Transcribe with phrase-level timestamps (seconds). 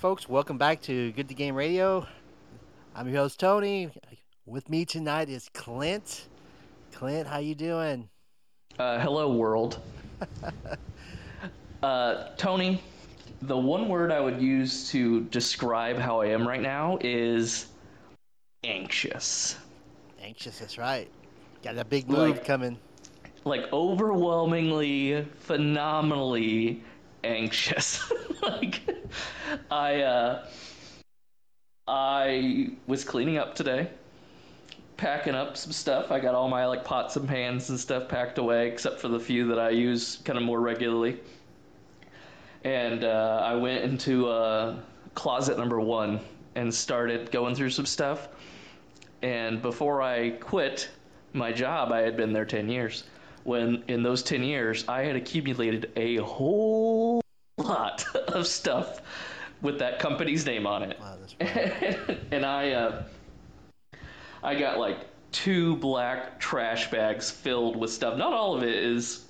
[0.00, 0.26] Folks.
[0.30, 2.06] Welcome back to Good to Game Radio.
[2.94, 3.90] I'm your host Tony.
[4.46, 6.26] With me tonight is Clint.
[6.90, 8.08] Clint, how you doing?
[8.78, 9.78] Uh, hello, world.
[11.82, 12.82] uh, Tony,
[13.42, 17.66] the one word I would use to describe how I am right now is
[18.64, 19.58] anxious.
[20.22, 20.60] Anxious.
[20.60, 21.10] That's right.
[21.62, 22.78] Got a big move Like- coming.
[23.44, 26.82] Like overwhelmingly, phenomenally
[27.24, 28.12] anxious.
[28.42, 28.82] like
[29.70, 30.46] I uh
[31.86, 33.90] I was cleaning up today,
[34.96, 36.10] packing up some stuff.
[36.12, 39.18] I got all my like pots and pans and stuff packed away, except for the
[39.18, 41.18] few that I use kind of more regularly.
[42.62, 44.76] And uh, I went into uh,
[45.14, 46.20] closet number one
[46.54, 48.28] and started going through some stuff.
[49.22, 50.90] And before I quit
[51.32, 53.04] my job, I had been there 10 years.
[53.44, 57.22] When in those 10 years, I had accumulated a whole
[57.56, 59.00] lot of stuff
[59.62, 60.98] with that company's name on it.
[61.00, 61.16] Wow,
[62.30, 63.02] and I uh,
[64.42, 68.16] I got like two black trash bags filled with stuff.
[68.16, 69.26] Not all of it is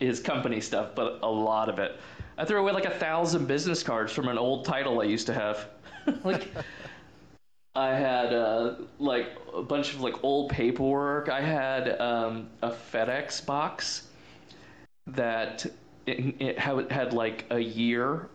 [0.00, 1.98] is company stuff, but a lot of it.
[2.38, 5.34] I threw away like a thousand business cards from an old title I used to
[5.34, 5.68] have.
[6.24, 6.48] like
[7.74, 11.28] I had uh, like a bunch of like old paperwork.
[11.28, 14.08] I had um, a FedEx box
[15.06, 15.64] that
[16.06, 18.28] it, it had, had like a year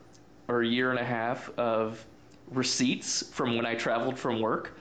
[0.48, 2.04] or a year and a half of
[2.52, 4.80] receipts from when I traveled from work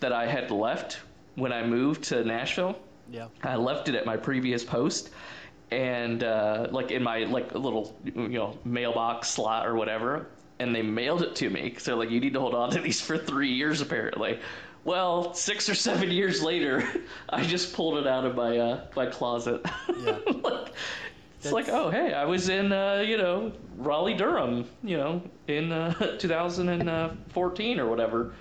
[0.00, 1.00] that I had left
[1.36, 2.78] when I moved to Nashville.
[3.10, 3.28] yeah.
[3.42, 5.10] I left it at my previous post,
[5.70, 10.26] and uh, like in my like little you know mailbox slot or whatever,
[10.58, 13.00] and they mailed it to me So like, you need to hold on to these
[13.00, 14.38] for three years apparently.
[14.84, 16.86] Well, six or seven years later,
[17.28, 19.64] I just pulled it out of my uh, my closet.
[19.98, 20.18] Yeah.
[20.42, 20.72] like,
[21.40, 25.72] it's like, oh hey, I was in uh, you know Raleigh Durham, you know, in
[25.72, 28.34] uh, 2014 or whatever,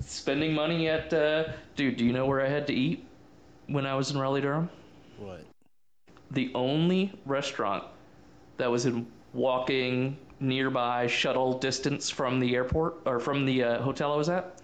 [0.00, 1.12] spending money at.
[1.12, 3.04] Uh, dude, do you know where I had to eat
[3.66, 4.70] when I was in Raleigh Durham?
[5.18, 5.44] What?
[6.34, 7.84] the only restaurant
[8.56, 10.16] that was in walking
[10.46, 14.60] nearby shuttle distance from the airport or from the uh, hotel I was at?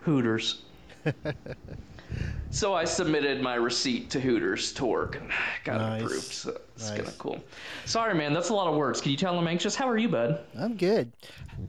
[0.00, 0.62] Hooters.
[2.50, 5.30] so I submitted my receipt to Hooters to work and
[5.64, 6.00] got Nice.
[6.00, 6.24] it approved.
[6.32, 6.96] So it's Nice.
[6.98, 7.44] kind of cool.
[7.84, 9.00] Sorry, man, that's a lot of words.
[9.00, 9.74] Can you tell I'm anxious?
[9.74, 10.40] How are you, bud?
[10.58, 11.12] I'm good.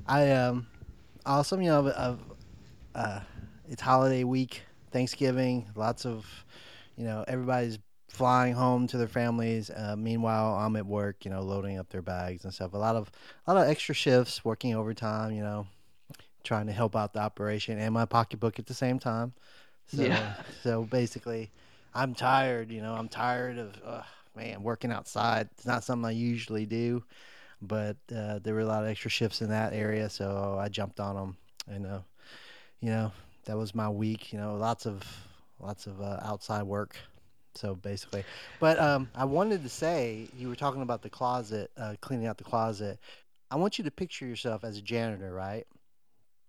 [0.07, 0.67] I um
[1.25, 1.61] awesome.
[1.61, 2.19] You know, of
[2.95, 3.19] uh,
[3.69, 5.67] it's holiday week, Thanksgiving.
[5.75, 6.25] Lots of,
[6.97, 7.77] you know, everybody's
[8.13, 9.69] flying home to their families.
[9.69, 11.25] Uh, meanwhile, I'm at work.
[11.25, 12.73] You know, loading up their bags and stuff.
[12.73, 13.11] A lot of
[13.47, 15.33] a lot of extra shifts, working overtime.
[15.33, 15.67] You know,
[16.43, 19.33] trying to help out the operation and my pocketbook at the same time.
[19.87, 20.33] So, Yeah.
[20.61, 21.51] So basically,
[21.93, 22.71] I'm tired.
[22.71, 24.01] You know, I'm tired of uh,
[24.35, 25.49] man working outside.
[25.53, 27.03] It's not something I usually do
[27.67, 30.99] but uh, there were a lot of extra shifts in that area, so I jumped
[30.99, 31.37] on them,
[31.67, 31.99] and uh,
[32.81, 33.11] you know
[33.45, 34.33] that was my week.
[34.33, 35.03] You know, lots of
[35.59, 36.97] lots of uh, outside work.
[37.55, 38.23] So basically,
[38.59, 42.37] but um, I wanted to say you were talking about the closet, uh, cleaning out
[42.37, 42.99] the closet.
[43.51, 45.67] I want you to picture yourself as a janitor, right?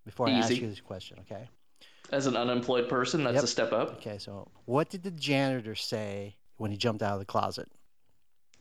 [0.07, 1.49] Before I ask you this question, okay?
[2.11, 3.45] As an unemployed person, that's Yep.
[3.45, 3.97] a step up.
[3.97, 7.69] Okay, so what did the janitor say when he jumped out of the closet?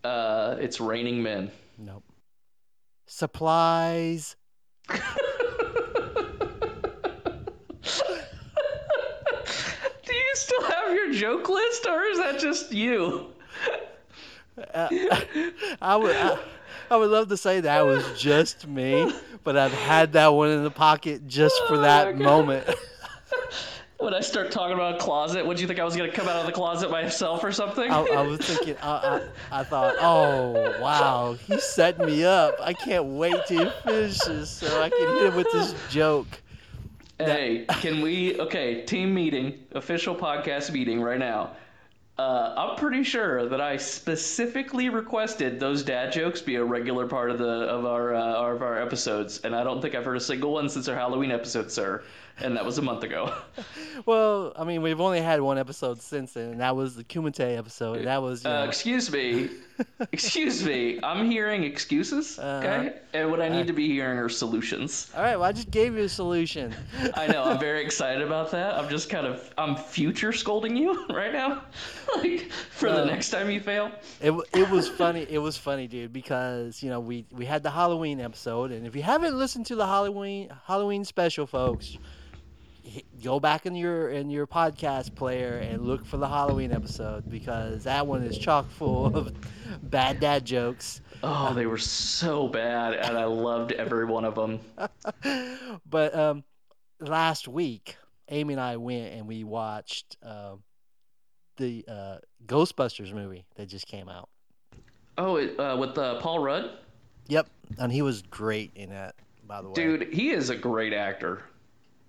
[0.04, 1.52] Uh, it's raining men.
[1.78, 2.04] Nope.
[3.06, 4.36] Supplies.
[10.06, 13.28] Do you still have your joke list, or is that just you?
[14.74, 14.88] Uh,
[15.82, 16.38] I would I,
[16.92, 19.12] I would love to say that was just me,
[19.44, 22.22] but I've had that one in the pocket just for Oh that God.
[22.24, 22.70] moment.
[24.00, 26.28] When I start talking about a closet, do you think I was going to come
[26.28, 27.90] out of the closet myself or something?
[27.90, 29.22] I, I was thinking, I,
[29.52, 32.54] I, I thought, oh wow, he set me up.
[32.60, 36.28] I can't wait till he finishes so I can hit him with this joke.
[37.20, 38.40] Hey, can we?
[38.40, 41.52] Okay, team meeting, official podcast meeting right now.
[42.18, 47.32] Uh, I'm pretty sure that I specifically requested those dad jokes be a regular part
[47.32, 50.22] of the of our uh, of our episodes, and I don't think I've heard a
[50.22, 52.04] single one since our Halloween episode, sir.
[52.42, 53.34] And that was a month ago.
[54.08, 57.58] Well, I mean, we've only had one episode since then, and that was the Kumite
[57.58, 58.06] episode.
[58.06, 59.50] That was, you Uh, know, excuse me,
[60.12, 61.00] excuse me.
[61.04, 62.68] I'm hearing excuses, uh-huh.
[62.68, 62.98] okay?
[63.14, 63.66] And what I need uh-huh.
[63.68, 65.12] to be hearing are solutions.
[65.16, 65.36] all right.
[65.36, 66.74] Well, I just gave you a solution.
[67.14, 67.44] I know.
[67.44, 68.74] I'm very excited about that.
[68.74, 71.64] I'm just kind of I'm future scolding you right now,
[72.18, 73.92] like for the uh, next time you fail.
[74.22, 75.28] It, it was funny.
[75.30, 78.96] It was funny, dude, because you know we we had the Halloween episode, and if
[78.96, 81.98] you haven't listened to the Halloween Halloween special, folks,
[83.24, 87.86] go back in your in your podcast player and look for the Halloween episode because
[87.86, 89.34] that one is chock full of
[89.90, 91.02] bad dad jokes.
[91.24, 94.60] Oh, they were so bad, and I loved every one of them.
[95.90, 96.44] but um,
[97.00, 97.96] last week,
[98.28, 100.56] Amy and I went and we watched uh,
[101.56, 104.30] the uh, Ghostbusters movie that just came out.
[105.18, 106.72] Oh, uh, with uh, Paul Rudd?
[107.28, 107.48] Yep,
[107.78, 109.16] and he was great in that.
[109.46, 111.44] By the way, Dude, he is a great actor.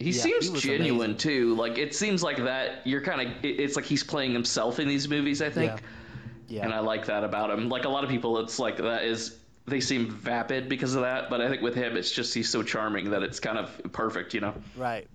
[0.00, 1.16] He Yeah, seems he genuine amazing.
[1.18, 1.54] too.
[1.54, 2.86] Like it seems like that.
[2.86, 3.36] You're kind of.
[3.44, 5.40] It's like he's playing himself in these movies.
[5.40, 5.72] I think,
[6.48, 6.64] Yeah.
[6.64, 7.68] and I like that about him.
[7.68, 9.36] Like a lot of people, it's like that is
[9.66, 11.30] they seem vapid because of that.
[11.30, 14.34] But I think with him, it's just he's so charming that it's kind of perfect.
[14.34, 14.54] You know.
[14.76, 15.06] Right.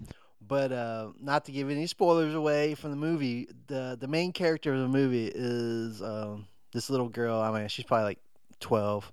[0.47, 4.73] But uh, not to give any spoilers away from the movie, the the main character
[4.73, 7.39] of the movie is um, this little girl.
[7.39, 8.19] I mean, she's probably like
[8.59, 9.11] twelve,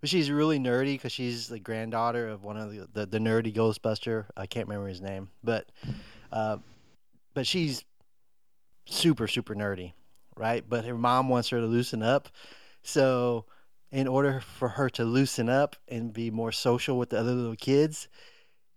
[0.00, 3.54] but she's really nerdy because she's the granddaughter of one of the, the the nerdy
[3.54, 4.26] Ghostbuster.
[4.36, 5.70] I can't remember his name, but
[6.32, 6.58] uh,
[7.34, 7.84] but she's
[8.86, 9.92] super super nerdy,
[10.36, 10.64] right?
[10.68, 12.28] But her mom wants her to loosen up,
[12.82, 13.44] so
[13.90, 17.56] in order for her to loosen up and be more social with the other little
[17.56, 18.08] kids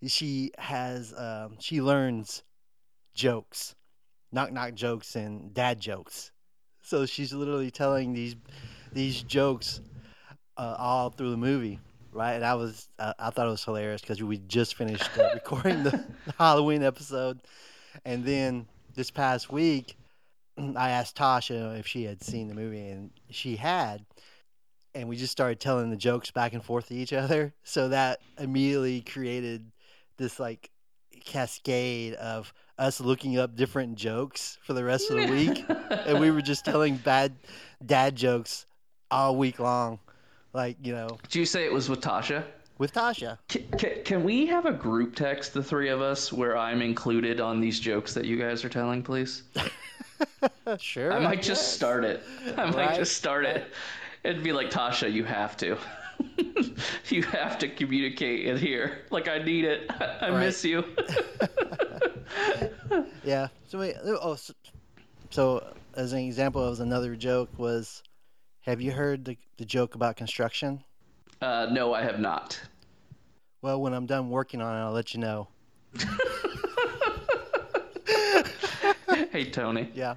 [0.08, 2.44] she has um, she learns
[3.14, 3.76] jokes,
[4.32, 6.32] knock knock jokes and dad jokes.
[6.82, 8.36] So she's literally telling these
[8.92, 9.82] these jokes
[10.58, 11.80] uh, all through the movie,
[12.12, 12.34] right?
[12.34, 15.84] And I was I, I thought it was hilarious because we just finished uh, recording
[15.84, 16.04] the
[16.38, 17.40] Halloween episode,
[18.06, 19.96] and then this past week
[20.58, 24.06] I asked Tasha if she had seen the movie, and she had.
[24.94, 27.54] And we just started telling the jokes back and forth to each other.
[27.64, 29.72] So that immediately created
[30.18, 30.70] this like
[31.24, 35.64] cascade of us looking up different jokes for the rest of the week
[36.08, 37.34] and we were just telling bad
[37.86, 38.66] dad jokes
[39.12, 40.00] all week long
[40.54, 42.44] like you know Did you say it was with Tasha?
[42.78, 46.58] with tasha Can, can, can we have a group text, the three of us, where
[46.58, 49.44] I'm included on these jokes that you guys are telling, please?
[50.80, 52.24] sure I might just start it.
[52.58, 52.96] I might Right.
[52.96, 53.72] just start it.
[54.24, 55.78] It'd be like Tasha, you have to.
[57.10, 59.06] you have to communicate in here.
[59.12, 59.90] Like I need it.
[60.22, 60.40] I Right.
[60.40, 60.84] miss you.
[63.24, 64.54] yeah so we, oh so,
[65.30, 65.64] so
[65.96, 68.04] as an example of another joke was
[68.62, 70.84] have you heard the, the joke about construction
[71.42, 72.60] Uh, no, I have not.
[73.62, 75.48] well when i'm done working on it i'll let you know
[79.32, 80.16] Hey Tony, yeah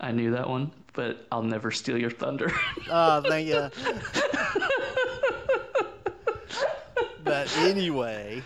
[0.00, 2.52] I knew that one, but I'll never steal your thunder.
[2.88, 3.68] Oh, thank you.
[7.24, 8.40] but anyway,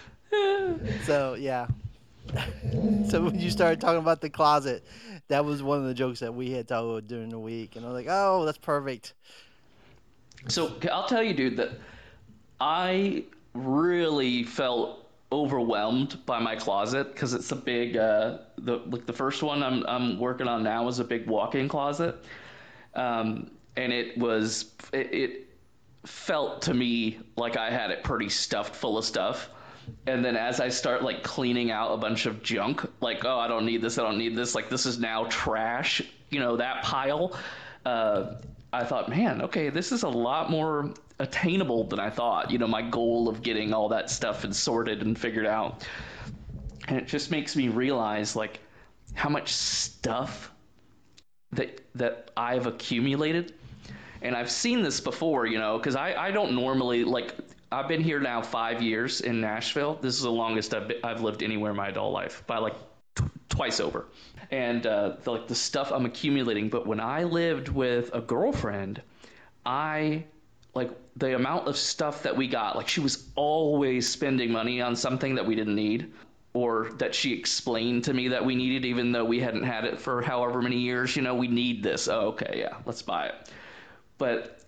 [1.04, 1.66] so yeah.
[3.08, 4.84] So when you started talking about the closet,
[5.28, 7.88] that was one of the jokes that we had about during the week, and I
[7.88, 9.12] was like, "Oh, that's perfect."
[10.48, 11.72] So I'll tell you, dude, that
[12.60, 13.24] I
[13.54, 17.96] really felt overwhelmed by my closet because it's a big.
[17.96, 21.68] Uh, the like the first one I'm I'm working on now is a big walk-in
[21.68, 22.24] closet,
[22.94, 25.48] um, and it was it, it
[26.04, 29.50] felt to me like I had it pretty stuffed full of stuff.
[30.06, 33.48] And then as I start like cleaning out a bunch of junk, like oh I
[33.48, 36.82] don't need this, I don't need this, like this is now trash, you know that
[36.82, 37.36] pile.
[37.84, 38.34] Uh,
[38.72, 42.50] I thought, man, okay, this is a lot more attainable than I thought.
[42.50, 45.86] You know, my goal of getting all that stuff and sorted and figured out,
[46.88, 48.60] and it just makes me realize like
[49.14, 50.50] how much stuff
[51.52, 53.52] that that I've accumulated
[54.22, 57.34] and I've seen this before, you know, because I, I don't normally like.
[57.72, 59.98] I've been here now five years in Nashville.
[60.00, 62.74] This is the longest I've, been, I've lived anywhere in my adult life by like
[63.14, 64.06] t- twice over.
[64.50, 66.68] And uh, the, like the stuff I'm accumulating.
[66.68, 69.00] But when I lived with a girlfriend,
[69.64, 70.24] I
[70.74, 72.76] like the amount of stuff that we got.
[72.76, 76.12] Like she was always spending money on something that we didn't need.
[76.54, 79.98] Or that she explained to me that we needed, even though we hadn't had it
[79.98, 81.16] for however many years.
[81.16, 82.08] You know, we need this.
[82.08, 83.48] Oh, okay, yeah, let's buy it
[84.22, 84.61] but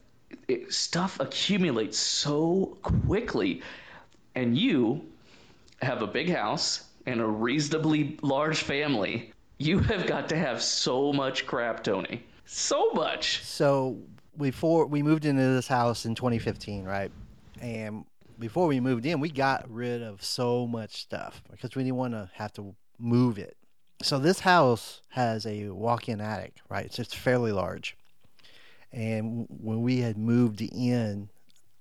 [0.49, 3.62] it, stuff accumulates so quickly
[4.35, 5.05] and you
[5.83, 11.12] have a big house and a reasonably large family you have got to have so
[11.12, 13.99] much crap tony so much So
[14.37, 17.11] before we moved into this house in 2015, right?
[17.61, 18.05] And
[18.38, 22.14] before we moved in, we got rid of so much stuff because we didn't want
[22.14, 23.57] to have to move it.
[24.03, 26.93] So this house has a walk-in attic, right?
[26.93, 27.97] So it's fairly large.
[28.95, 31.29] And when we had moved in,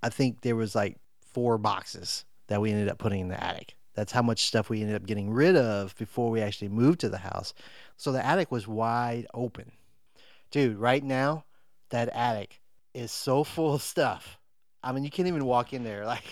[0.01, 0.97] I think there was like
[1.31, 3.77] four boxes that we ended up putting in the attic.
[3.93, 7.09] That's how much stuff we ended up getting rid of before we actually moved to
[7.09, 7.53] the house.
[7.97, 9.71] So the attic was wide open.
[10.49, 11.45] Dude, right now,
[11.89, 12.59] that attic
[12.95, 14.39] is so full of stuff.
[14.83, 16.03] I mean, you can't even walk in there.
[16.13, 16.23] Like,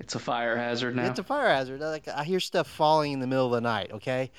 [0.00, 1.06] It's a fire hazard now.
[1.06, 1.80] It's a fire hazard.
[1.80, 3.90] Like I hear stuff falling in the middle of the night.
[3.92, 4.30] Okay.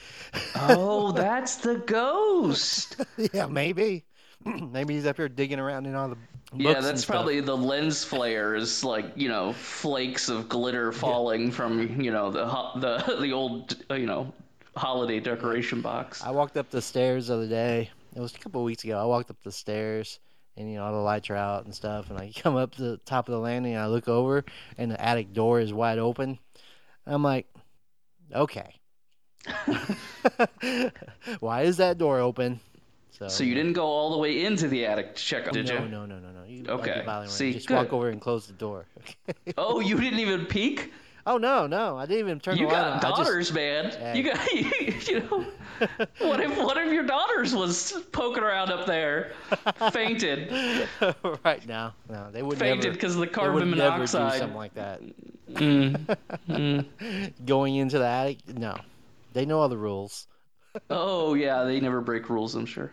[0.55, 2.98] oh, that's the ghost.
[3.33, 4.05] yeah, maybe.
[4.72, 6.17] maybe he's up here digging around in all the.
[6.55, 12.12] Yeah, that's probably the lens flares, like you know, flakes of glitter falling from you
[12.12, 12.46] know the
[12.79, 14.34] the the old you know
[14.75, 16.24] holiday decoration box.
[16.24, 17.91] I walked up the stairs the other day.
[18.15, 19.00] It was a couple of weeks ago.
[19.00, 20.19] I walked up the stairs,
[20.58, 22.10] and you know all the lights are out and stuff.
[22.10, 24.43] And I come up to the top of the landing, and I look over,
[24.77, 26.39] and the attic door is wide open.
[27.05, 27.48] I'm like,
[28.34, 28.74] okay,
[31.39, 32.60] why is that door open?
[33.27, 35.79] So you didn't go all the way into the attic to check, did no, you?
[35.89, 36.43] No, no, no, no.
[36.47, 37.03] You, Okay.
[37.05, 37.75] Like you're See, just good.
[37.75, 38.85] walk over and close the door.
[39.57, 40.91] Oh, you didn't even peek.
[41.27, 43.13] oh no, no, I didn't even turn You the light got on.
[43.13, 43.91] I just- daughters, man.
[43.91, 44.17] Hey.
[44.17, 44.51] You got
[45.07, 45.45] you know.
[46.19, 49.31] What if one of your daughters was poking around up there,
[49.93, 50.51] fainted,
[51.45, 54.39] right now, no, they would fainted because of the They carbon would never do monoxide.
[54.39, 55.01] something like that.
[55.51, 56.17] Mm,
[56.49, 57.33] mm.
[57.45, 58.75] Going into the attic, no.
[59.33, 60.27] They know all the rules.
[60.89, 62.55] Oh yeah, they never break rules.
[62.55, 62.91] I'm sure.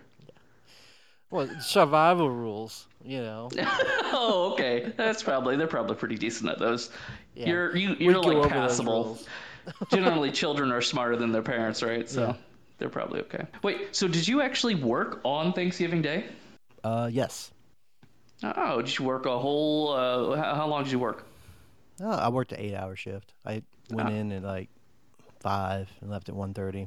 [1.31, 3.49] Well, survival rules, you know.
[3.59, 4.93] oh, okay.
[4.97, 6.91] That's probably they're probably pretty decent at those.
[7.35, 7.49] Yeah.
[7.49, 9.19] You're you, you're go like passable.
[9.91, 12.09] Generally, children are smarter than their parents, right?
[12.09, 12.35] So Yeah.
[12.79, 13.45] they're probably okay.
[13.63, 16.27] Wait, so did you actually work on Thanksgiving Day?
[16.85, 17.51] Uh, yes.
[18.45, 19.93] Oh, did you work a whole?
[19.93, 21.27] Uh, how, how long did you work?
[22.01, 23.33] Oh, I worked an eight-hour shift.
[23.45, 24.13] I went Ah.
[24.13, 24.69] in at like
[25.41, 26.87] five and left at one thirty,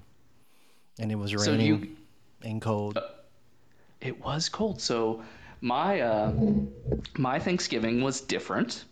[1.00, 1.88] and it was So raining you
[2.44, 2.98] and cold.
[4.02, 4.82] It was cold.
[4.82, 5.24] So
[5.62, 6.34] my uh,
[7.18, 8.86] my Thanksgiving was different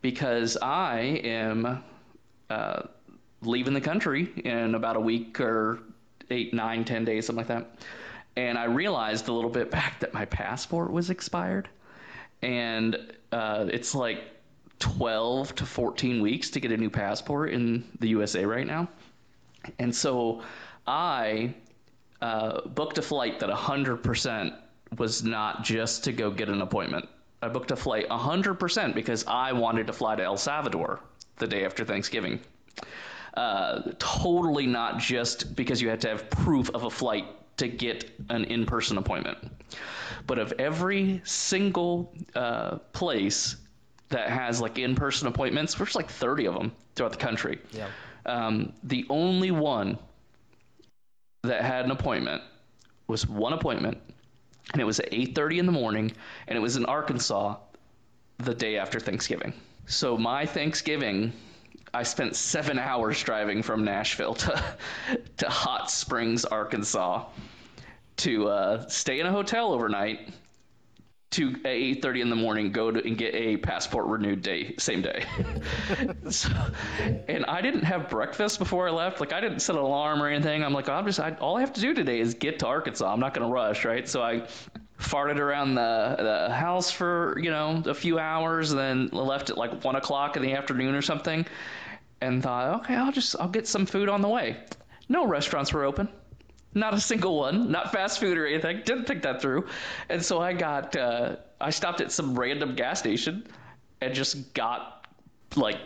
[0.00, 1.84] because I am
[2.48, 2.82] uh,
[3.42, 5.80] leaving the country in about a week or
[6.30, 7.74] eight, nine, ten days, something like that.
[8.36, 11.68] And I realized a little bit back that my passport was expired,
[12.40, 12.96] and
[13.30, 14.22] uh, it's like
[14.78, 18.88] twelve to fourteen weeks to get a new passport in the USA right now.
[19.78, 20.42] And so
[20.86, 21.54] I
[22.22, 24.56] uh, booked a flight that 100%
[24.96, 27.08] was not just to go get an appointment.
[27.42, 31.00] I booked a flight 100% because I wanted to fly to El Salvador
[31.38, 32.38] the day after Thanksgiving.
[33.34, 37.24] Uh, totally not just because you had to have proof of a flight
[37.56, 39.38] to get an in person appointment.
[40.28, 43.56] But of every single uh, place
[44.10, 47.58] that has like in person appointments, there's like 30 of them throughout the country.
[47.72, 47.88] Yeah.
[48.26, 49.98] Um, the only one
[51.42, 52.42] that had an appointment
[53.08, 53.98] was one appointment,
[54.72, 56.12] and it was at 8:30 in the morning,
[56.46, 57.56] and it was in Arkansas
[58.38, 59.52] the day after Thanksgiving.
[59.86, 61.32] So my Thanksgiving,
[61.92, 64.62] I spent seven hours driving from Nashville to
[65.38, 67.24] to Hot Springs, Arkansas,
[68.18, 70.32] to uh, stay in a hotel overnight.
[71.32, 75.00] To at 8:30 in the morning, go to and get a passport renewed day, same
[75.00, 75.24] day.
[76.30, 76.50] so,
[77.26, 79.18] and I didn't have breakfast before I left.
[79.18, 80.62] Like I didn't set an alarm or anything.
[80.62, 83.10] I'm like, I'm just I, all I have to do today is get to Arkansas.
[83.10, 84.06] I'm not going to rush, right?
[84.06, 84.46] So I
[84.98, 89.56] farted around the the house for you know a few hours, and then left at
[89.56, 91.46] like one o'clock in the afternoon or something,
[92.20, 94.58] and thought, okay, I'll just I'll get some food on the way.
[95.08, 96.08] No restaurants were open.
[96.74, 98.82] Not a single one, not fast food or anything.
[98.84, 99.66] Didn't think that through,
[100.08, 103.46] and so I got uh, I stopped at some random gas station
[104.00, 105.06] and just got
[105.54, 105.78] like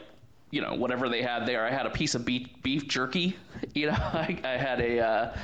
[0.51, 1.67] you know whatever they had there.
[1.67, 3.37] I had a piece of beef beef jerky,
[3.75, 3.93] you know.
[3.99, 5.37] I, I had a uh,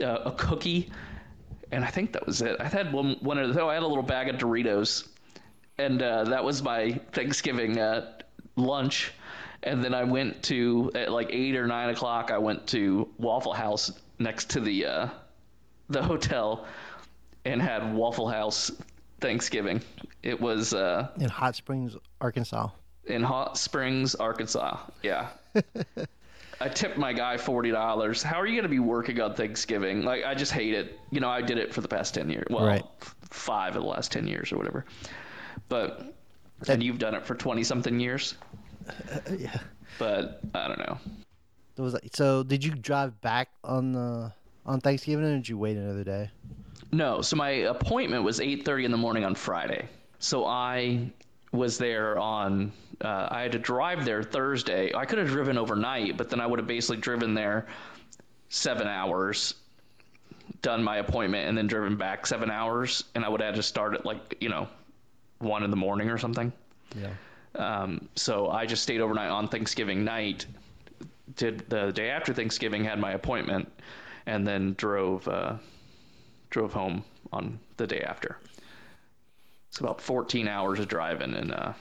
[0.00, 0.90] uh, a cookie,
[1.70, 2.56] and I think that was it.
[2.60, 5.06] I had one one of the, oh, I had a little bag of Doritos,
[5.78, 8.18] and uh, that was my Thanksgiving uh,
[8.56, 9.12] lunch.
[9.62, 12.30] And then I went to at like eight or nine o'clock.
[12.30, 15.08] I went to Waffle House next to the uh,
[15.88, 16.66] the hotel,
[17.44, 18.70] and had Waffle House
[19.20, 19.80] Thanksgiving.
[20.22, 22.68] It was uh, In Hot Springs, Arkansas.
[23.06, 24.78] in Hot Springs, Arkansas.
[25.02, 25.28] Yeah.
[26.62, 28.22] I tipped my guy forty dollars.
[28.22, 30.02] How are you going to be working on Thanksgiving?
[30.02, 30.98] Like, I just hate it.
[31.10, 32.46] You know, I did it for the past ten years.
[32.50, 32.84] Well, Right.
[33.00, 34.84] f- five of the last ten years or whatever.
[35.70, 36.14] But
[36.68, 38.34] and you've done it for twenty something years.
[39.38, 39.58] yeah.
[39.98, 40.98] But I don't know.
[41.80, 44.32] It was like, so did you drive back on the
[44.66, 46.30] on Thanksgiving or did you wait another day?
[46.92, 49.88] No, so my appointment was 8:30 in the morning on Friday.
[50.18, 51.10] So I
[51.52, 54.92] was there on uh, I had to drive there Thursday.
[54.94, 57.66] I could have driven overnight, but then I would have basically driven there
[58.50, 59.54] 7 hours,
[60.60, 63.62] done my appointment and then driven back 7 hours and I would have had to
[63.62, 64.68] start at like, you know,
[65.38, 66.52] 1 in the morning or something.
[66.94, 67.14] Yeah.
[67.54, 70.44] Um, so I just stayed overnight on Thanksgiving night.
[71.40, 73.72] Did the day after Thanksgiving had my appointment,
[74.26, 75.54] and then drove uh,
[76.50, 78.36] drove home on the day after.
[79.70, 81.72] It's about 14 hours of driving, and uh,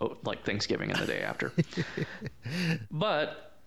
[0.00, 1.52] oh, like Thanksgiving and the day after.
[2.90, 3.58] but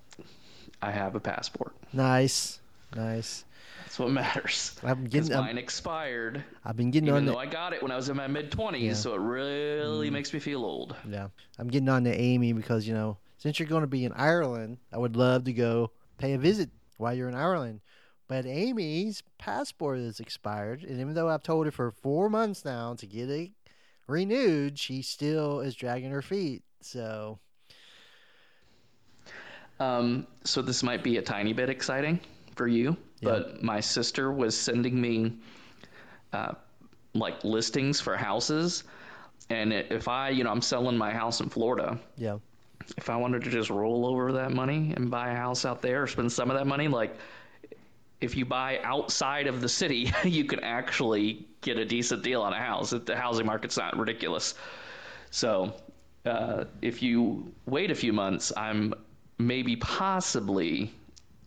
[0.82, 1.76] I have a passport.
[1.94, 2.60] Nice,
[2.96, 3.46] nice.
[3.84, 4.76] That's what matters.
[4.82, 5.36] I'm getting.
[5.36, 7.38] I'm, mine expired, I've been getting even on though the.
[7.38, 8.84] I got it when I was in my mid twenties.
[8.84, 8.94] Yeah.
[8.94, 10.96] So it really makes me feel old.
[11.08, 11.28] Yeah,
[11.60, 14.78] I'm getting on to Amy because you know since you're going to be in Ireland,
[14.94, 17.82] I would love to go pay a visit while you're in Ireland.
[18.30, 22.94] But Amy's passport is expired, and even though I've told her for four months now
[22.94, 23.52] to get it
[24.08, 26.64] renewed, she still is dragging her feet.
[26.80, 27.40] So
[29.78, 32.22] Um, so this might be a tiny bit exciting
[32.56, 35.34] for you, but my sister was sending me
[36.32, 36.54] uh,
[37.14, 38.86] like listings for houses,
[39.50, 42.00] and if I, you know, I'm selling my house in Florida.
[42.16, 42.38] yeah,
[42.98, 46.04] If I wanted to just roll over that money and buy a house out there,
[46.04, 47.16] or spend some of that money, like
[48.22, 52.54] if you buy outside of the city, you can actually get a decent deal on
[52.54, 52.92] a house.
[52.92, 54.56] The housing market's not ridiculous.
[55.32, 55.74] So
[56.26, 58.94] uh, if you wait a few months, I'm
[59.38, 60.92] maybe possibly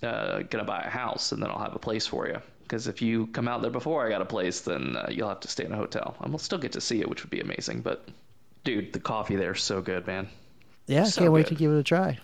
[0.02, 2.40] uh, gonna buy a house, and then I'll have a place for you.
[2.62, 5.40] Because if you come out there before I got a place, then uh, you'll have
[5.40, 6.16] to stay in a hotel.
[6.20, 7.80] And we'll still get to see it, which would be amazing.
[7.80, 8.08] But
[8.64, 10.28] dude, the coffee there's so good, man.
[10.86, 11.54] Yeah, I So can't wait good.
[11.54, 12.18] to give it a try.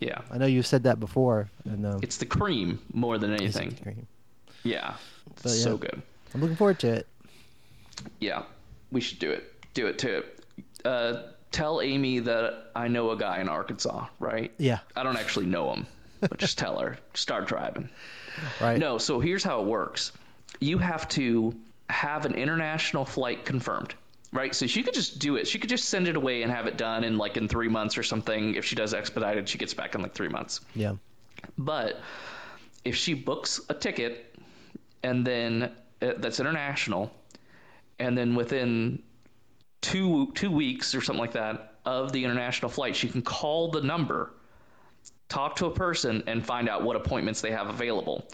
[0.00, 3.56] Yeah, I know you've said that before, and um, it's the cream more than it's
[3.56, 3.78] anything.
[3.82, 3.96] great.
[4.64, 4.94] Yeah,
[5.44, 5.62] it's yeah.
[5.64, 6.02] so good.
[6.34, 7.06] I'm looking forward to it.
[8.18, 8.42] Yeah,
[8.90, 9.52] we should do it.
[9.74, 10.24] Do it too.
[10.84, 11.22] Uh,
[11.52, 14.50] tell Amy that I know a guy in Arkansas, right?
[14.58, 15.86] Yeah, I don't actually know him,
[16.20, 16.98] but just tell her.
[17.14, 17.88] Start driving.
[18.60, 18.78] right.
[18.78, 20.10] No, so here's how it works.
[20.58, 21.54] You have to
[21.88, 23.94] have an international flight confirmed,
[24.32, 24.54] right?
[24.54, 25.46] So she could just do it.
[25.46, 27.98] She could just send it away and have it done in like in three months
[27.98, 28.54] or something.
[28.54, 30.60] If she does expedited, she gets back in like three months.
[30.74, 30.94] Yeah,
[31.58, 32.00] But
[32.84, 34.34] if she books a ticket
[35.02, 35.70] and then
[36.00, 37.12] uh, that's international,
[37.98, 39.02] and then within
[39.80, 43.80] two two weeks or something like that of the international flight, she can call the
[43.80, 44.32] number,
[45.28, 48.26] talk to a person, and find out what appointments they have available.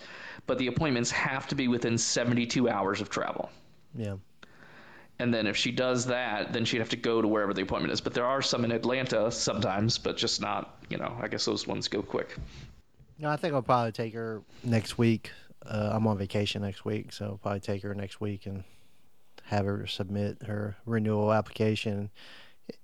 [0.47, 3.51] But the appointments have to be within 72 hours of travel.
[3.95, 4.15] yeah.
[5.21, 7.93] And then if she does that, then she'd have to go to wherever the appointment
[7.93, 8.01] is.
[8.01, 11.67] But there are some in Atlanta sometimes, but just not, you know, I guess those
[11.67, 12.37] ones go quick.
[13.19, 15.33] No, I think I'll probably take her next week.
[15.67, 18.63] Uh, I'm on vacation next week, so I'll probably take her next week and
[19.43, 22.11] have her submit her renewal application.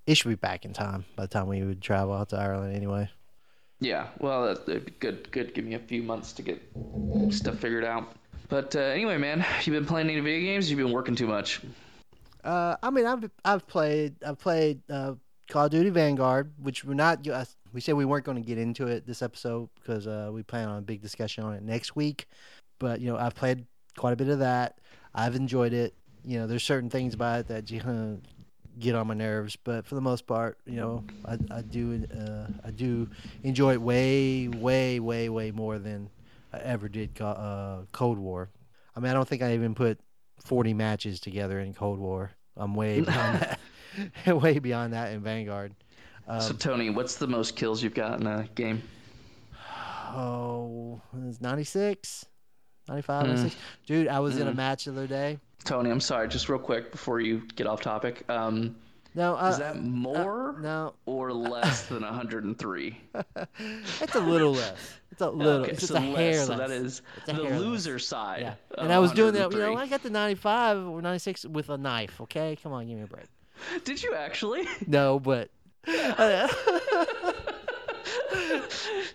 [0.07, 2.75] It should be back in time by the time we would travel out to Ireland
[2.75, 3.09] anyway.
[3.81, 5.31] Yeah, well, that'd be good.
[5.31, 5.55] Good.
[5.55, 6.61] Give me a few months to get
[7.31, 8.17] stuff figured out.
[8.49, 10.71] But uh, anyway, man, you've been playing any video games?
[10.71, 11.61] You've been working too much.
[12.45, 15.15] Uh, I mean, I've I've played I've played uh,
[15.49, 17.27] Call of Duty Vanguard, which we're not.
[17.27, 20.43] uh, We said we weren't going to get into it this episode because uh, we
[20.43, 22.27] plan on a big discussion on it next week.
[22.79, 24.79] But you know, I've played quite a bit of that.
[25.15, 25.95] I've enjoyed it.
[26.25, 28.17] You know, there's certain things about it that you uh,
[28.79, 32.47] get on my nerves, but for the most part, you know, I, I do uh,
[32.65, 33.09] I do
[33.43, 36.11] enjoy it way way way way more than
[36.53, 38.51] I ever did uh, Cold War.
[38.97, 39.99] I mean, I don't think I even put
[40.41, 42.33] 40 matches together in Cold War.
[42.57, 43.59] I'm way beyond that.
[44.27, 45.75] way beyond that in Vanguard.
[46.27, 48.83] Um, so Tony, what's the most kills you've got in a game?
[50.15, 52.27] oh, it's 96,
[52.89, 53.57] 95, 96.
[53.87, 55.39] Dude, I was in a match the other day.
[55.65, 58.25] Tony, I'm sorry, just real quick before you get off topic.
[58.29, 58.77] Um,
[59.15, 63.01] No, uh, is that more no, or less than 103?
[64.01, 64.99] it's a little less.
[65.15, 65.63] It's a little.
[65.63, 66.47] Okay, it's so a hair less.
[66.49, 67.61] So that is the hair less.
[67.61, 68.41] loser side.
[68.41, 68.55] Yeah.
[68.77, 69.53] And I was doing that.
[69.53, 72.21] You know, I got the 95 or 96 with a knife.
[72.23, 73.27] Okay, come on, give me a break.
[73.85, 74.67] Did you actually?
[74.89, 75.51] No, but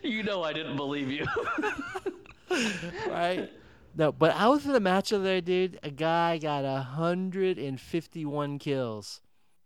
[0.01, 1.25] you know I didn't believe you.
[3.09, 3.51] right?
[3.93, 5.79] No, but I was in a match the other day, dude.
[5.83, 9.19] A guy got hundred and fifty-one kills,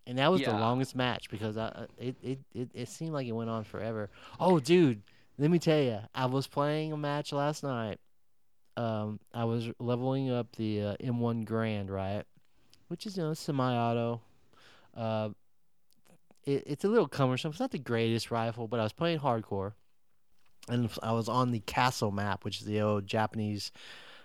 [0.07, 3.33] and that was the longest match because I, it, it it it seemed like it
[3.33, 4.09] went on forever.
[4.39, 5.03] Oh, dude,
[5.37, 7.99] let me tell you, I was playing a match last night.
[8.75, 12.23] Um, I was leveling up the uh, M1 Garand, right,
[12.87, 14.21] which is you know semi-auto.
[14.95, 15.29] Uh,
[16.45, 17.51] it, it's a little cumbersome.
[17.51, 19.73] It's not the greatest rifle, but I was playing hardcore
[20.69, 23.71] and I was on the castle map, which is the old Japanese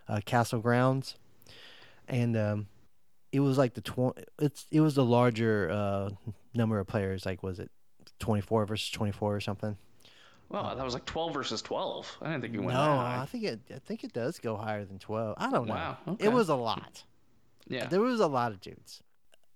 [0.09, 1.17] uh, castle grounds,
[2.07, 2.69] and um,
[3.33, 6.11] it was like the tw- it's it was the larger uh,
[6.55, 7.27] number of players.
[7.27, 7.71] Like, was it
[8.19, 9.77] twenty four versus twenty four or something?
[10.51, 12.19] Wow, that was like 12 versus 12.
[12.23, 13.23] I didn't think you No, went that high.
[13.23, 15.35] I think it I think it does go higher than twelve.
[15.39, 15.75] I don't know.
[15.75, 16.25] Wow, okay.
[16.27, 17.05] It was a lot.
[17.67, 17.87] Yeah.
[17.87, 19.03] There was a lot of dudes.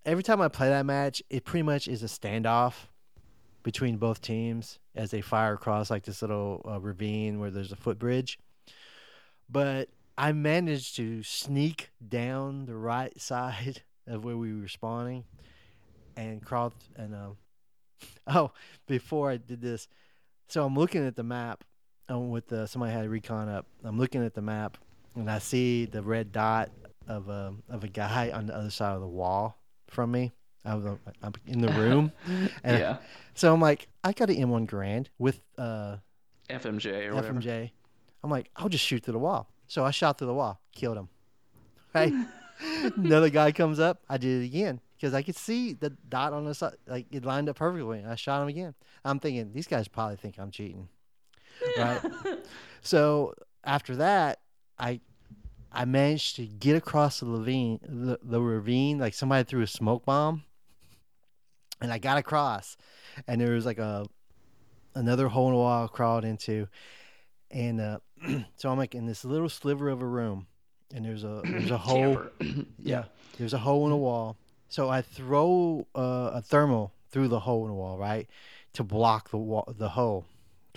[0.04, 2.74] Every time I play that match, it pretty much is a standoff
[3.62, 7.76] between both teams as they fire across like this little uh, ravine where there's a
[7.76, 8.38] footbridge.
[9.48, 15.24] But I managed to sneak down the right side of where we were spawning
[16.16, 17.28] and crawled and uh,
[18.26, 18.50] Oh,
[18.86, 19.88] before I did this,
[20.48, 21.64] so I'm looking at the map.
[22.08, 23.66] Um, with the, somebody had recon up.
[23.84, 24.76] I'm looking at the map,
[25.14, 26.70] and I see the red dot
[27.08, 29.56] of a of a guy on the other side of the wall
[29.88, 30.32] from me.
[30.64, 32.12] I was, I'm in the room,
[32.64, 32.96] and yeah.
[33.34, 35.96] so I'm like, I got an M1 Garand with uh,
[36.50, 37.40] FMJ or whatever.
[37.40, 37.70] FMJ.
[38.22, 39.48] I'm like, I'll just shoot through the wall.
[39.66, 41.08] So I shot through the wall, killed him.
[41.94, 42.12] Right.
[42.96, 44.02] Another guy comes up.
[44.08, 47.24] I did it again because I could see the dot on the side, like it
[47.24, 47.98] lined up perfectly.
[47.98, 48.72] And I shot him again.
[49.04, 50.88] I'm thinking these guys probably think I'm cheating,
[51.76, 52.00] right?
[52.82, 53.34] so
[53.64, 54.38] after that,
[54.78, 55.00] I
[55.72, 59.00] I managed to get across the ravine, the, the ravine.
[59.00, 60.44] Like somebody threw a smoke bomb,
[61.80, 62.76] and I got across,
[63.26, 64.06] and there was like a
[64.94, 66.68] another hole in the wall I crawled into,
[67.50, 67.98] and uh,
[68.56, 70.46] so I'm like in this little sliver of a room,
[70.94, 72.22] and there's a there's a hole.
[72.84, 73.04] Yeah,
[73.38, 74.36] there's a hole in the wall.
[74.72, 78.26] So I throw uh, a thermal through the hole in the wall, right,
[78.72, 80.24] to block the wall, the hole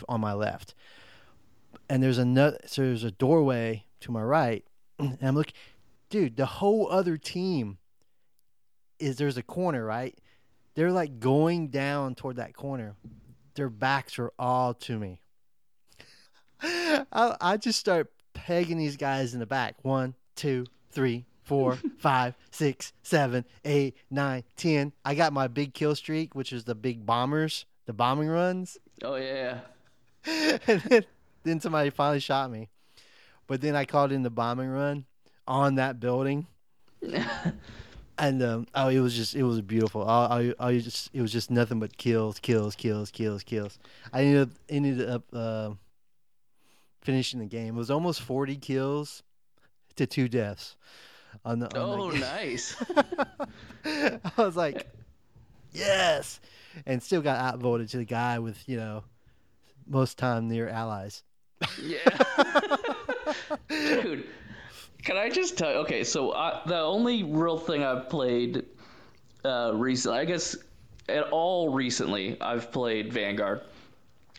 [0.10, 0.76] on my left.
[1.90, 4.66] And there's another, so there's a doorway to my right,
[5.00, 5.54] and I'm looking,
[6.10, 6.36] dude.
[6.36, 7.78] The whole other team
[9.00, 10.14] is there's a corner, right?
[10.74, 12.98] They're like going down toward that corner.
[13.54, 15.22] Their backs are all to me.
[16.62, 19.78] I, I just start pegging these guys in the back.
[19.84, 24.92] One, two, three, four, five, six, seven, eight, nine, ten.
[25.06, 28.78] I got my big kill streak, which is the big bombers, the bombing runs.
[29.04, 29.60] Oh yeah.
[30.26, 31.06] and then,
[31.44, 32.70] then somebody finally shot me.
[33.48, 35.06] But then I called in the bombing run
[35.48, 36.48] on that building.
[38.18, 40.08] And um, oh, it was just it was beautiful.
[40.08, 43.78] I, I, I just it was just nothing but kills, kills, kills, kills, kills.
[44.14, 45.72] I ended up ended up uh,
[47.02, 47.76] finishing the game.
[47.76, 49.22] It was almost forty kills
[49.98, 50.78] to two deaths.
[51.44, 52.76] On the, on Oh the nice.
[53.86, 54.88] I was like,
[55.74, 56.40] yes,
[56.86, 59.04] and still got outvoted to the guy with you know
[59.88, 61.24] most time near allies.
[61.82, 61.98] Yeah.
[63.70, 64.26] Dude,
[65.04, 65.78] can I just tell you?
[65.80, 68.66] Okay, so I, the only real thing I've played
[69.44, 70.56] uh, recently, I guess,
[71.08, 73.62] at all recently, I've played Vanguard.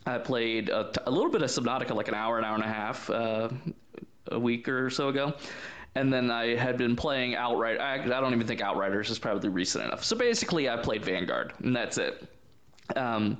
[0.04, 2.64] I played a, t- a little bit of Subnautica, like an hour, an hour and
[2.64, 3.48] a half, uh,
[4.30, 5.34] a week or so ago.
[5.96, 7.80] And then I had been playing Outright.
[7.80, 10.04] I, I don't even think Outriders is probably recent enough.
[10.04, 12.22] So basically, I played Vanguard, and that's it.
[12.94, 13.38] Um,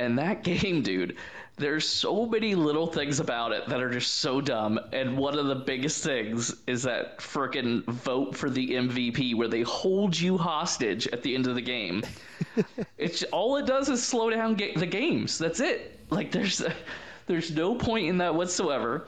[0.00, 1.16] and that game, dude,
[1.56, 4.80] there's so many little things about it that are just so dumb.
[4.92, 9.62] And one of the biggest things is that frickin' vote for the MVP where they
[9.62, 12.02] hold you hostage at the end of the game.
[12.98, 15.38] it's all it does is slow down ga- the games.
[15.38, 16.00] That's it.
[16.10, 16.64] Like there's
[17.26, 19.06] there's no point in that whatsoever.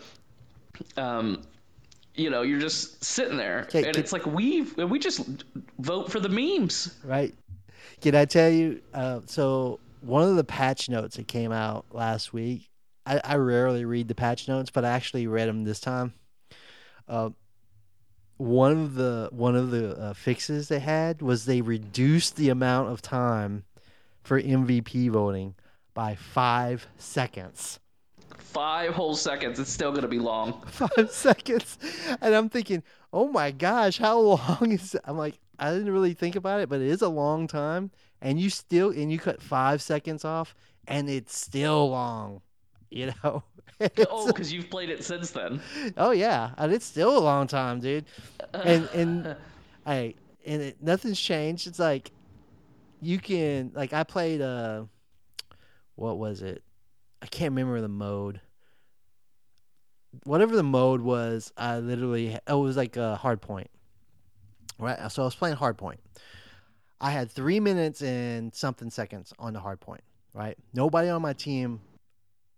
[0.97, 1.43] Um,
[2.15, 5.27] you know, you're just sitting there, Okay, and can- it's like we we just
[5.79, 6.95] vote for the memes.
[7.05, 7.35] right?
[8.01, 8.81] Can I tell you?
[8.93, 12.69] Uh, so one of the patch notes that came out last week.
[13.07, 16.15] I, I rarely read the patch notes, but I actually read them this time.
[17.07, 17.31] Uh,
[18.39, 22.91] one of the one of the uh, fixes they had was they reduced the amount
[22.91, 23.65] of time
[24.23, 25.55] for MVP voting
[25.93, 27.79] by five seconds.
[28.55, 29.59] Five whole seconds.
[29.59, 30.63] It's still gonna be long.
[30.67, 31.77] five seconds.
[32.21, 35.03] And I'm thinking, oh my gosh, how long is it?
[35.05, 37.91] I'm like, I didn't really think about it, but it is a long time.
[38.23, 40.55] And you still, and you cut five seconds off,
[40.87, 42.41] and it's still long,
[42.91, 43.43] you know?
[44.09, 45.61] Oh, because you've played it since then.
[45.97, 48.05] oh yeah, and it's still a long time, dude.
[48.55, 49.37] And and
[49.87, 50.15] I
[50.47, 51.67] and it, nothing's changed.
[51.67, 52.13] It's like
[53.03, 54.85] you can like I played uh,
[55.97, 56.63] what was it?
[57.21, 58.41] I can't remember the mode.
[60.25, 63.69] Whatever the mode was, I literally oh, it was like a hard point.
[64.79, 66.01] Right, so I was playing hard point.
[67.01, 70.03] I had three minutes and something seconds on the hard point.
[70.33, 71.81] Right, nobody on my team,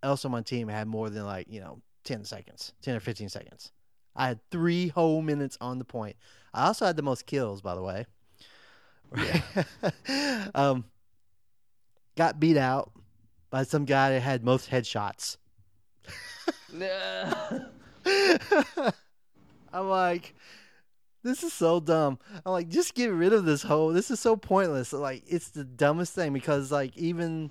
[0.03, 3.29] else on my team had more than like you know ten seconds, ten or fifteen
[3.29, 3.73] seconds.
[4.15, 6.17] I had three whole minutes on the point.
[6.55, 8.07] I also had the most kills, by the way.
[9.15, 10.49] Yeah.
[10.55, 10.85] um,
[12.17, 12.91] got beat out
[13.51, 15.37] by some guy that had most headshots.
[19.73, 20.35] I'm like,
[21.23, 22.19] this is so dumb.
[22.45, 23.89] I'm like, just get rid of this whole.
[23.89, 24.93] This is so pointless.
[24.93, 27.51] Like, it's the dumbest thing because like even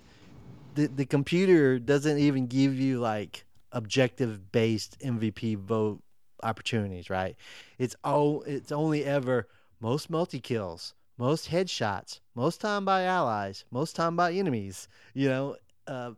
[0.75, 6.01] the the computer doesn't even give you like objective based MVP vote
[6.43, 7.36] opportunities, right?
[7.78, 9.47] It's all it's only ever
[9.80, 14.88] most multi kills, most headshots, most time by allies, most time by enemies.
[15.13, 15.56] You know,
[15.88, 16.12] uh,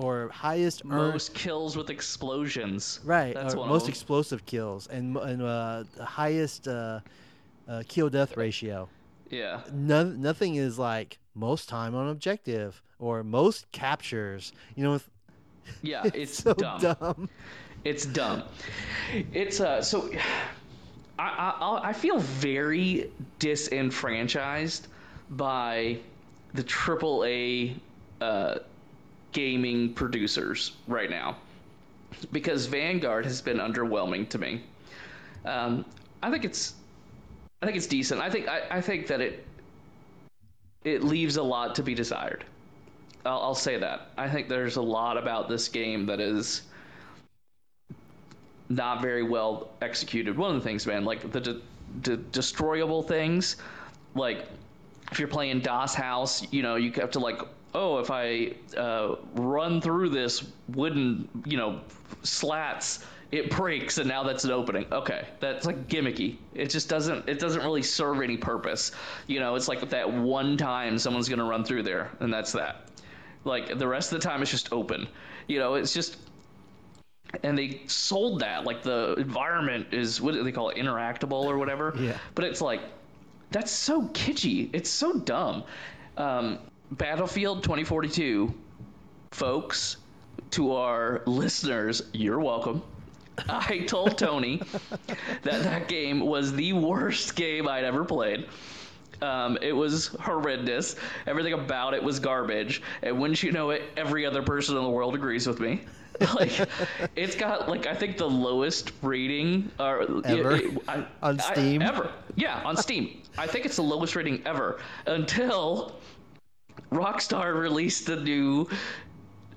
[0.00, 3.00] or highest earned Most kills with explosions.
[3.04, 7.00] Right, That's or most explosive kills and and uh, the highest uh,
[7.68, 8.88] uh, kill death ratio.
[9.30, 9.60] Yeah.
[9.72, 14.52] No, nothing is like most time on objective or most captures.
[14.74, 15.00] You know,
[15.82, 16.80] Yeah, it's, it's, so dumb.
[16.80, 17.28] dumb.
[17.84, 18.42] It's dumb.
[19.32, 20.10] It's uh so
[21.18, 24.86] I I I feel very disenfranchised
[25.30, 25.98] by
[26.54, 27.76] the AAA
[28.20, 28.58] uh,
[29.32, 31.36] gaming producers right now
[32.32, 34.62] because Vanguard has been underwhelming to me.
[35.44, 35.84] Um,
[36.22, 36.74] I think it's
[37.62, 38.20] I think it's decent.
[38.20, 39.46] I think I, I think that it
[40.84, 42.44] it leaves a lot to be desired.
[43.24, 44.08] I'll, I'll say that.
[44.16, 46.62] I think there's a lot about this game that is
[48.70, 50.36] not very well executed.
[50.36, 51.60] One of the things, man, like the de-
[52.02, 53.56] de- destroyable things,
[54.14, 54.46] like
[55.10, 57.40] if you're playing Das Haus, you know, you have to like,
[57.74, 61.80] oh, if I uh, run through this wooden, you know,
[62.22, 64.86] slats, it breaks, and now that's an opening.
[64.90, 66.36] Okay, that's like gimmicky.
[66.54, 67.28] It just doesn't.
[67.28, 68.92] It doesn't really serve any purpose.
[69.26, 72.88] You know, it's like that one time someone's gonna run through there, and that's that.
[73.44, 75.06] Like the rest of the time, it's just open.
[75.46, 76.16] You know, it's just
[77.42, 81.58] and they sold that like the environment is what do they call it interactable or
[81.58, 82.18] whatever Yeah.
[82.34, 82.80] but it's like
[83.52, 85.62] that's so kitschy it's so dumb
[86.16, 86.58] um,
[86.90, 88.52] battlefield 2042
[89.30, 89.96] folks
[90.50, 92.82] to our listeners you're welcome
[93.48, 94.60] i told tony
[95.42, 98.46] that that game was the worst game i'd ever played
[99.22, 100.96] um, it was horrendous.
[101.26, 102.80] Everything about it was garbage.
[103.02, 105.82] And wouldn't you know it, every other person in the world agrees with me.
[106.34, 106.58] like,
[107.16, 110.60] it's got like I think the lowest rating or Ever?
[110.88, 111.82] I- On I- Steam?
[111.82, 112.10] ever.
[112.34, 113.20] Yeah, on Steam.
[113.36, 115.96] I think it's the lowest rating ever until
[116.90, 118.68] Rockstar released the new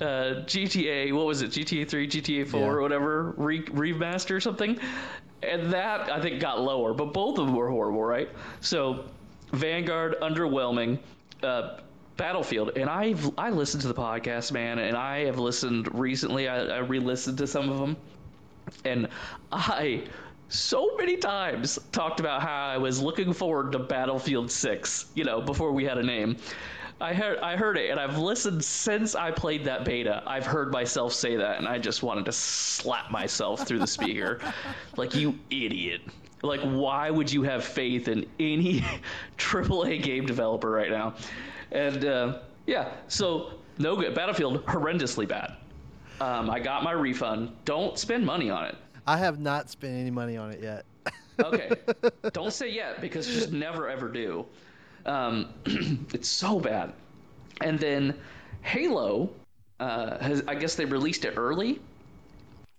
[0.01, 1.13] uh, GTA.
[1.13, 1.51] What was it?
[1.51, 2.65] GTA 3, GTA 4, Yeah.
[2.67, 4.79] or whatever re- remaster or something.
[5.41, 8.29] And that I think got lower, but both of them were horrible, right?
[8.61, 9.05] So
[9.51, 10.99] Vanguard underwhelming.
[11.41, 11.79] Uh,
[12.15, 16.47] Battlefield, and I've I listened to the podcast, man, and I have listened recently.
[16.47, 17.97] I, I re-listened to some of them,
[18.85, 19.07] and
[19.51, 20.03] I
[20.47, 25.41] so many times talked about how I was looking forward to Battlefield 6, you know,
[25.41, 26.37] before we had a name.
[27.01, 30.23] I heard I heard it and I've listened since I played that beta.
[30.25, 34.39] I've heard myself say that and I just wanted to slap myself through the speaker.
[34.97, 36.01] like you idiot.
[36.41, 38.83] Like why would you have faith in any
[39.37, 41.15] AAA game developer right now?
[41.71, 44.13] And uh, yeah, so no good.
[44.13, 45.55] Battlefield horrendously bad.
[46.21, 47.51] Um, I got my refund.
[47.65, 48.75] Don't spend money on it.
[49.05, 50.85] I have not spent any money on it yet.
[51.39, 51.71] Okay.
[52.33, 54.45] Don't say yet because just never ever do.
[55.05, 55.53] Um,
[56.13, 56.93] it's so bad.
[57.61, 58.15] And then
[58.61, 59.29] Halo,
[59.79, 61.79] uh, has, I guess they released it early.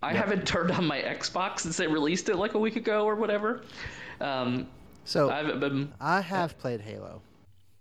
[0.02, 3.14] I haven't turned on my Xbox since they released it like a week ago or
[3.14, 3.62] whatever.
[4.20, 4.66] Um,
[5.04, 5.92] So I haven't been.
[6.00, 7.20] I have played Halo.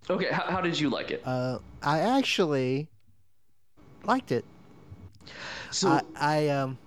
[0.09, 1.21] Okay, how, how did you like it?
[1.25, 2.89] Uh, I actually
[4.03, 4.43] liked it.
[5.71, 6.77] So I, I um,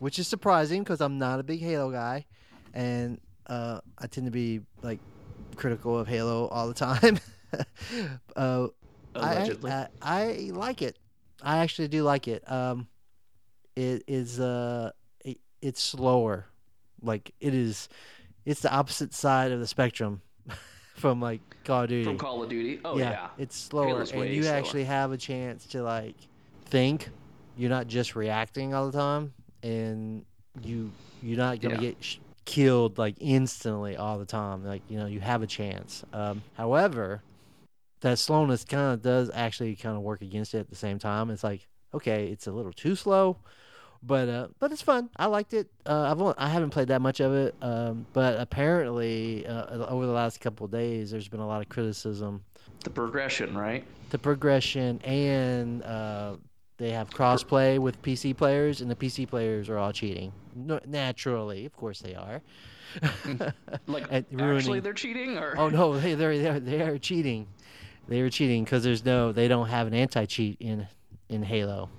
[0.00, 2.26] which is surprising because I'm not a big Halo guy,
[2.74, 4.98] and uh, I tend to be like
[5.56, 7.18] critical of Halo all the time.
[8.36, 8.68] uh,
[9.14, 10.98] I, allegedly, I, I like it.
[11.42, 12.50] I actually do like it.
[12.50, 12.86] Um,
[13.74, 14.90] it is uh,
[15.24, 16.46] it, it's slower.
[17.02, 17.88] Like it is,
[18.44, 20.22] it's the opposite side of the spectrum
[20.96, 22.04] from like Call of Duty.
[22.04, 22.80] from Call of Duty.
[22.84, 23.28] Oh yeah.
[23.38, 24.54] it's slower, Halo's and you slower.
[24.56, 26.16] actually have a chance to like
[26.66, 27.08] think.
[27.58, 30.24] You're not just reacting all the time, and
[30.62, 30.90] you
[31.22, 31.80] you're not gonna Yeah.
[31.80, 32.16] get sh-
[32.46, 34.64] killed like instantly all the time.
[34.64, 36.02] Like you know, you have a chance.
[36.14, 37.22] Um, however,
[38.00, 41.30] that slowness kind of does actually kind of work against it at the same time.
[41.30, 43.36] It's like okay, it's a little too slow,
[44.02, 45.10] but uh, but it's fun.
[45.16, 45.68] I liked it.
[45.84, 50.06] Uh, I've only, I haven't played that much of it, um, but apparently uh, over
[50.06, 52.44] the last couple of days, there's been a lot of criticism
[52.84, 53.84] The progression, right?
[54.10, 56.36] the progression and uh,
[56.78, 60.32] they have crossplay with PC players, and the PC players are all cheating.
[60.54, 62.42] No, naturally, of course they are.
[63.86, 67.46] Like At actually they're cheating or oh no, they they're they're, they are cheating.
[68.08, 70.86] They are cheating because there's no they don't have an anti cheat in
[71.28, 71.90] in Halo.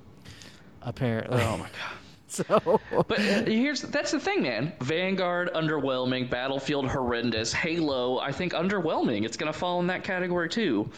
[0.81, 1.97] Apparently, Oh my god.
[2.27, 4.73] so But uh, here's that's the thing, man.
[4.81, 9.25] Vanguard underwhelming, Battlefield horrendous, Halo I think underwhelming.
[9.25, 10.89] It's gonna fall in that category too.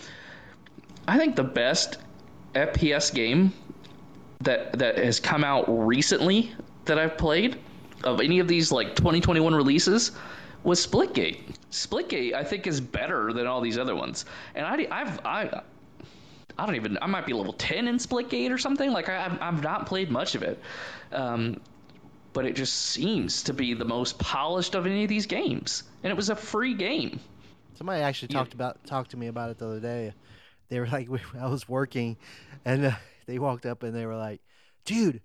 [1.08, 1.98] I think the best
[2.54, 3.54] FPS game
[4.42, 6.54] that that has come out recently
[6.86, 7.60] that I've played
[8.04, 10.12] of any of these like 2021 releases
[10.64, 11.40] was Splitgate.
[11.72, 14.26] Splitgate I think is better than all these other ones,
[14.56, 15.62] and I I've I.
[16.58, 16.98] I don't even.
[17.02, 18.92] I might be level ten in Splitgate or something.
[18.92, 20.60] Like I, I've, I've not played much of it,
[21.14, 21.62] um,
[22.34, 26.12] but it just seems to be the most polished of any of these games, and
[26.12, 27.20] it was a free game.
[27.76, 28.40] Somebody actually Yeah.
[28.40, 30.14] talked about talked to me about it the other day.
[30.68, 31.08] They were like,
[31.40, 32.18] I was working,
[32.66, 32.92] and uh,
[33.30, 34.42] they walked up and they were like,
[34.86, 35.22] "Dude,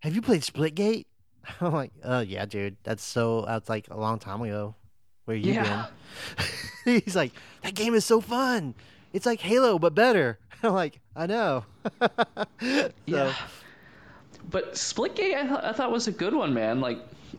[0.00, 1.04] have you played Splitgate?"
[1.60, 2.76] I'm like, "Oh yeah, dude.
[2.82, 3.44] That's so.
[3.46, 4.74] That's like a long time ago.
[5.26, 5.86] Where you Yeah.
[6.84, 8.74] been?" He's like, "That game is so fun.
[9.12, 11.64] It's like Halo but better." I'm like, "I know."
[12.60, 13.34] so, Yeah.
[14.50, 16.80] But Splitgate, I, th- I thought was a good one, man.
[16.80, 16.98] Like,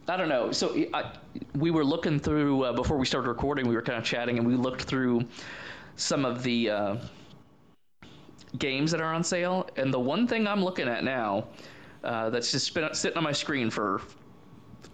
[0.10, 0.52] I don't know.
[0.52, 1.12] So I,
[1.56, 3.68] we were looking through uh, before we started recording.
[3.68, 5.26] We were kind of chatting, and we looked through
[5.96, 6.96] some of the uh,
[8.58, 9.70] games that are on sale.
[9.76, 11.48] And the one thing I'm looking at now,
[12.04, 14.02] uh, that's just been sitting on my screen for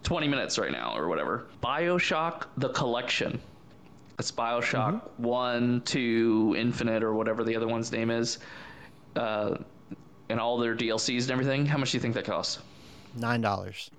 [0.03, 1.47] 20 minutes right now, or whatever.
[1.61, 3.39] Bioshock: The Collection.
[4.19, 8.39] It's Bioshock One, Two, Infinite, or whatever the other one's name is.
[9.15, 9.57] Uh,
[10.29, 11.65] and all their DLCs and everything.
[11.65, 12.59] How much do you think that costs?
[13.15, 13.91] nine dollars.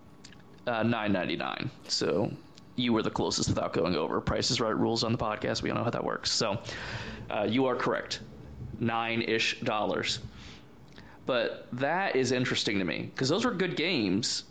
[0.67, 1.71] Uh, Nine ninety nine.
[1.89, 2.33] So
[2.77, 4.21] you were the closest without going over.
[4.21, 5.63] Price is right rules on the podcast.
[5.63, 6.33] We all know how that works.
[6.33, 6.59] So
[7.31, 8.21] uh, you are correct.
[8.81, 10.21] Nine ish dollars.
[11.27, 14.45] But that is interesting to me because those were good games,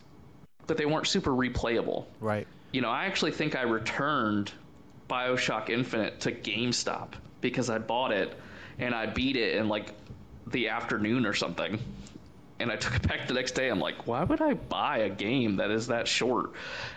[0.66, 2.06] but they weren't super replayable.
[2.20, 2.48] Right.
[2.72, 4.52] You know, I actually think I returned
[5.10, 7.10] Bioshock Infinite to GameStop
[7.42, 8.34] because I bought it
[8.80, 9.94] and I beat it in like
[10.48, 11.80] the afternoon or something.
[12.60, 13.68] And I took it back the next day.
[13.68, 16.52] I'm like, why would I buy a game that is that short?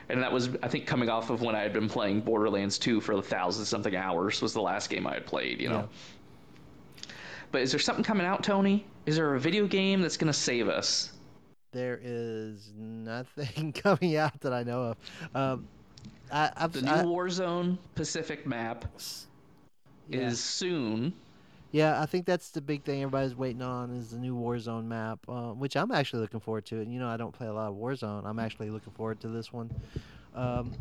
[0.09, 3.01] And that was, I think, coming off of when I had been playing Borderlands 2
[3.01, 5.89] for a thousand something hours was the last game I had played, you know?
[7.57, 8.85] But is there something coming out, Tony?
[9.07, 11.11] Is there a video game that's going to save us?
[11.73, 14.97] There is nothing coming out that I know of.
[15.35, 15.69] Um,
[16.31, 18.85] I, I've, The new I- Warzone Pacific map
[20.11, 20.21] yeah.
[20.21, 21.15] is soon.
[21.73, 25.21] Yeah, I think that's the big thing everybody's waiting on is the new Warzone map,
[25.27, 26.83] uh, which I'm actually looking forward to.
[26.83, 28.27] And you know, I don't play a lot of Warzone.
[28.27, 29.71] I'm actually looking forward to this one.
[30.35, 30.73] Um,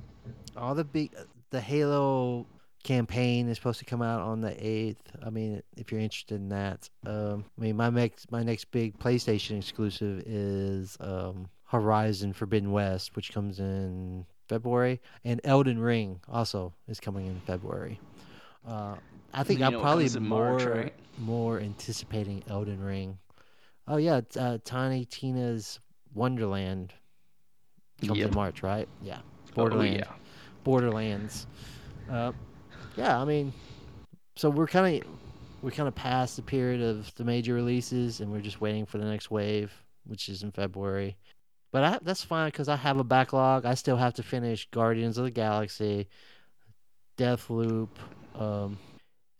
[0.58, 1.14] all the big,
[1.52, 2.46] the Halo
[2.86, 5.02] campaign is supposed to come out on the eighth.
[5.26, 8.98] I mean, if you're interested in that, um, I mean, my next my next big
[9.00, 16.74] PlayStation exclusive is um, Horizon Forbidden West, which comes in February, and Elden Ring also
[16.88, 18.00] is coming in February.
[18.66, 18.96] Uh,
[19.34, 20.94] I think You I'm know probably more March, right?
[21.18, 23.18] more anticipating Elden Ring.
[23.88, 25.80] Oh yeah, it's, uh, Tiny Tina's
[26.14, 26.94] Wonderland
[28.06, 28.30] comes Yep.
[28.30, 28.88] in March, right?
[29.02, 30.06] Yeah, Oh, Borderlands.
[30.08, 30.14] yeah.
[30.64, 31.48] Borderlands.
[32.10, 32.32] Uh,
[32.98, 33.54] yeah, I mean,
[34.36, 35.08] so we're kind of
[35.62, 38.98] we're kind of past the period of the major releases, and we're just waiting for
[38.98, 39.74] the next wave,
[40.06, 41.18] which is in February.
[41.72, 43.66] But I, that's fine because I have a backlog.
[43.66, 46.08] I still have to finish Guardians of the Galaxy,
[47.18, 47.90] Deathloop.
[48.34, 48.78] Um,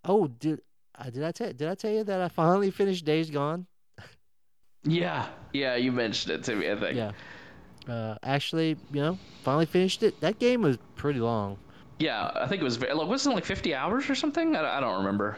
[0.04, 0.62] oh, did
[0.96, 3.68] I did I tell did I tell you that I finally finished Days Gone?
[4.84, 6.70] Yeah, yeah, you mentioned it to me.
[6.70, 6.96] I think.
[6.96, 7.12] Yeah.
[7.88, 10.20] Uh, actually, you know, finally finished it.
[10.22, 11.58] That game was pretty long.
[11.98, 12.80] Yeah, I think it was.
[12.80, 14.56] like, Wasn't it like fifty hours or something?
[14.56, 15.38] I, I don't remember.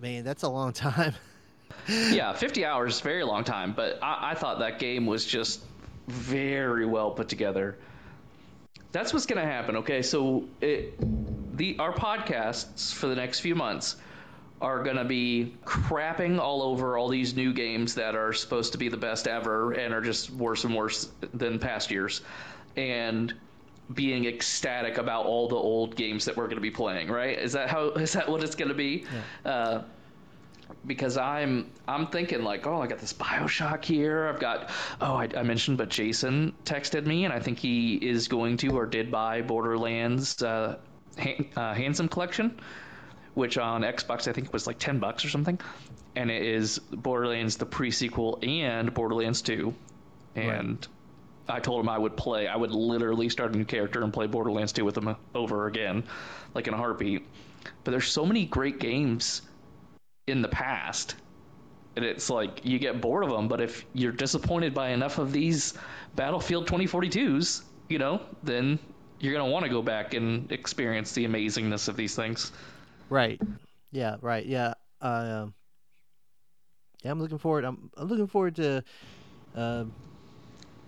[0.00, 1.14] Man, that's a long time.
[1.88, 3.72] yeah, fifty hours, very long time.
[3.72, 5.62] But I, I thought that game was just
[6.08, 7.76] very well put together.
[8.92, 9.76] That's what's gonna happen.
[9.76, 10.94] Okay, so it,
[11.56, 13.96] the our podcasts for the next few months
[14.62, 18.88] are gonna be crapping all over all these new games that are supposed to be
[18.88, 22.22] the best ever and are just worse and worse than past years,
[22.76, 23.34] and
[23.94, 27.08] being ecstatic about all the old games that we're going to be playing.
[27.08, 27.38] Right?
[27.38, 27.88] Is that how?
[27.90, 29.04] Is that what it's going to be?
[29.44, 29.82] Uh,
[30.86, 34.28] because I'm I'm thinking like, oh, I got this Bioshock here.
[34.28, 34.70] I've got
[35.00, 38.76] oh, I, I mentioned, but Jason texted me, and I think he is going to
[38.76, 40.76] or did buy Borderlands uh,
[41.18, 42.58] Han- uh, Handsome Collection,
[43.34, 45.58] which on Xbox I think was like ten bucks or something,
[46.14, 49.74] and it is Borderlands the pre-sequel and Borderlands Two,
[50.34, 50.86] and.
[51.48, 52.48] I told him I would play.
[52.48, 56.04] I would literally start a new character and play Borderlands 2 with him over again,
[56.54, 57.26] like in a heartbeat.
[57.84, 59.42] But there's so many great games
[60.26, 61.14] in the past.
[61.94, 65.32] And it's like you get bored of them, but if you're disappointed by enough of
[65.32, 65.74] these
[66.14, 68.78] Battlefield 2042s, you know, then
[69.18, 72.52] you're to want to go back and experience the amazingness of these things.
[73.08, 73.40] Right.
[73.92, 74.16] Yeah.
[74.20, 74.44] Right.
[74.44, 74.74] Yeah.
[75.00, 75.46] Uh,
[77.02, 77.10] yeah.
[77.10, 77.64] I'm looking forward.
[77.64, 78.84] I'm, I'm looking forward to
[79.54, 79.84] uh,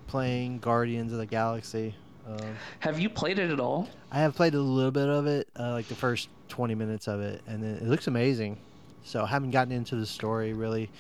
[0.09, 1.95] playing Guardians of the Galaxy.
[2.27, 3.89] Um, Have you played it at all?
[4.11, 7.21] I have played a little bit of it, uh, like the first 20 minutes of
[7.21, 8.59] it, and it, it looks amazing.
[9.05, 10.91] So I haven't gotten into the story really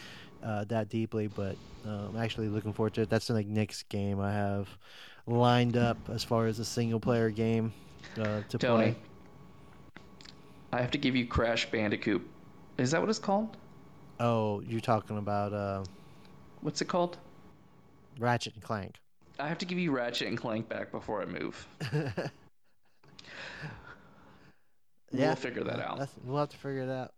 [0.43, 1.57] uh, that deeply, but
[1.87, 3.11] uh, I'm actually looking forward to it.
[3.11, 4.69] That's the like, next game I have
[5.27, 7.73] lined up as far as a single player game
[8.19, 8.97] uh, to Tony, play.
[10.73, 12.27] I have to give you Crash Bandicoot.
[12.79, 13.57] Is that what it's called?
[14.21, 15.85] Oh, you're talking about uh,
[16.61, 17.19] What's it called?
[18.19, 18.97] Ratchet and Clank.
[19.39, 21.67] I have to give you Ratchet and Clank back before I move.
[25.11, 26.09] Yeah, we'll figure that out.
[26.25, 27.15] We'll have to figure it out.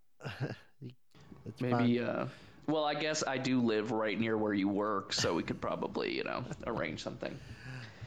[1.60, 2.00] Maybe.
[2.00, 2.26] Uh,
[2.66, 6.16] well, I guess I do live right near where you work, so we could probably,
[6.16, 7.36] you know, arrange something.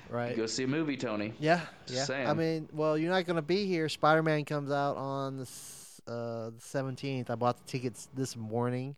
[0.09, 0.31] right.
[0.31, 1.33] You go see a movie, Tony.
[1.39, 2.03] Yeah, Just yeah.
[2.05, 2.27] saying.
[2.27, 3.89] I mean, well, you're not gonna be here.
[3.89, 5.49] Spider Man comes out on the
[6.07, 7.29] uh, the 17th.
[7.29, 8.95] I bought the tickets this morning.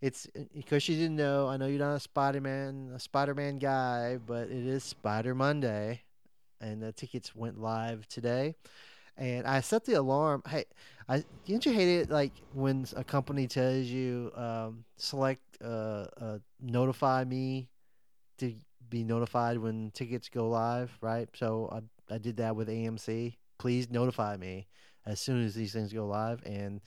[0.00, 1.48] It's because you didn't know.
[1.48, 5.34] I know you're not a Spider Man, a Spider Man guy, but it is Spider
[5.34, 6.02] Monday,
[6.60, 8.56] and the tickets went live today.
[9.16, 10.42] And I set the alarm.
[10.46, 10.66] Hey,
[11.08, 16.38] I didn't you hate it like when a company tells you um, select uh, uh,
[16.60, 17.70] notify me
[18.38, 18.54] to
[18.90, 21.28] be notified when tickets go live, right?
[21.34, 23.36] So I, I did that with AMC.
[23.58, 24.66] Please notify me
[25.06, 26.42] as soon as these things go live.
[26.44, 26.80] And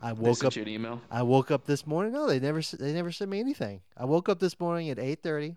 [0.00, 0.54] I woke up.
[0.56, 1.00] an email.
[1.10, 2.12] I woke up this morning.
[2.12, 2.60] No, they never.
[2.60, 3.80] They never sent me anything.
[3.96, 5.56] I woke up this morning at eight thirty,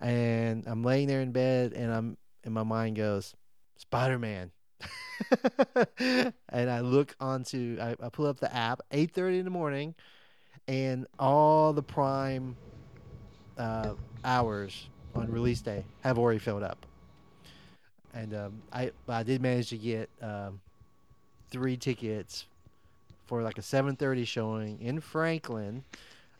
[0.00, 3.34] and I'm laying there in bed, and I'm and my mind goes,
[3.76, 4.50] Spider Man.
[5.98, 7.78] and I look onto.
[7.80, 9.94] I, I pull up the app eight thirty in the morning,
[10.68, 12.56] and all the Prime
[13.56, 16.84] uh, hours on release day have already filled up.
[18.12, 20.60] And um, I I did manage to get um,
[21.50, 22.46] three tickets
[23.30, 25.84] for like a 7:30 showing in Franklin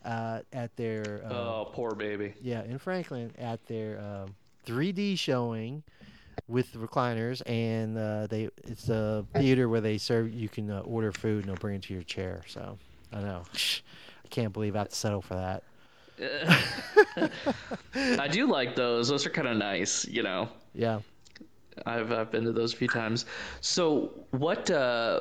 [0.04, 2.34] uh, at their uh, oh, poor baby.
[2.42, 4.34] yeah in Franklin at their um,
[4.66, 5.84] 3D showing
[6.48, 10.80] with the recliners and uh, they it's a theater where they serve you can uh,
[10.80, 12.42] order food and they'll bring it to your chair.
[12.48, 12.76] So
[13.12, 15.62] I know I can't believe I have to settle for that.
[17.94, 19.08] I do like those.
[19.08, 20.48] Those are kind of nice, you know.
[20.74, 20.98] Yeah.
[21.86, 23.26] I've I've been to those a few times.
[23.60, 25.20] So what uh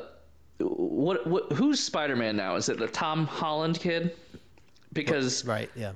[0.60, 2.56] what what who's Spider-Man now?
[2.56, 4.16] Is it the Tom Holland kid?
[4.92, 5.70] Because Right.
[5.74, 5.92] Yeah.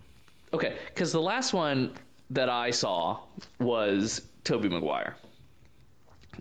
[0.52, 1.92] okay, cuz the last one
[2.30, 3.20] that I saw
[3.58, 5.16] was Tobey Maguire.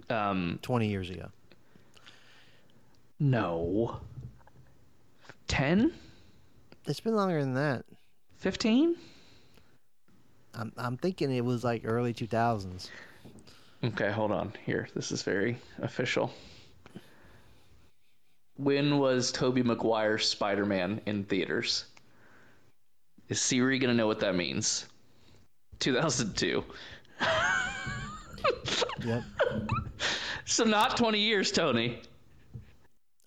[0.09, 1.30] Um 20 years ago.
[3.19, 3.99] no.
[5.47, 5.93] 10?
[6.88, 7.86] It's been longer than that.
[8.38, 8.95] 15?
[10.55, 12.89] I'm I'm thinking it was like early 2000s.
[13.84, 14.53] Okay, hold on.
[14.65, 16.34] Here, this is very official.
[18.55, 21.85] When was Tobey Maguire Spider-Man in theaters?
[23.29, 24.85] Is Siri gonna know what that means?
[25.79, 26.63] 2002.
[29.05, 29.23] Yep.
[30.45, 32.01] So not 20 years, Tony.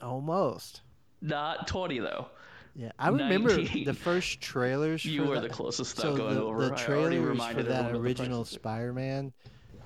[0.00, 0.82] Almost.
[1.20, 2.26] Not 20 though.
[2.74, 3.84] Yeah, I remember 19.
[3.84, 5.04] the first trailers.
[5.04, 6.68] You were the closest so going the, over.
[6.68, 8.44] the trailers for that everyone of the original.
[8.44, 9.32] Spider-Man.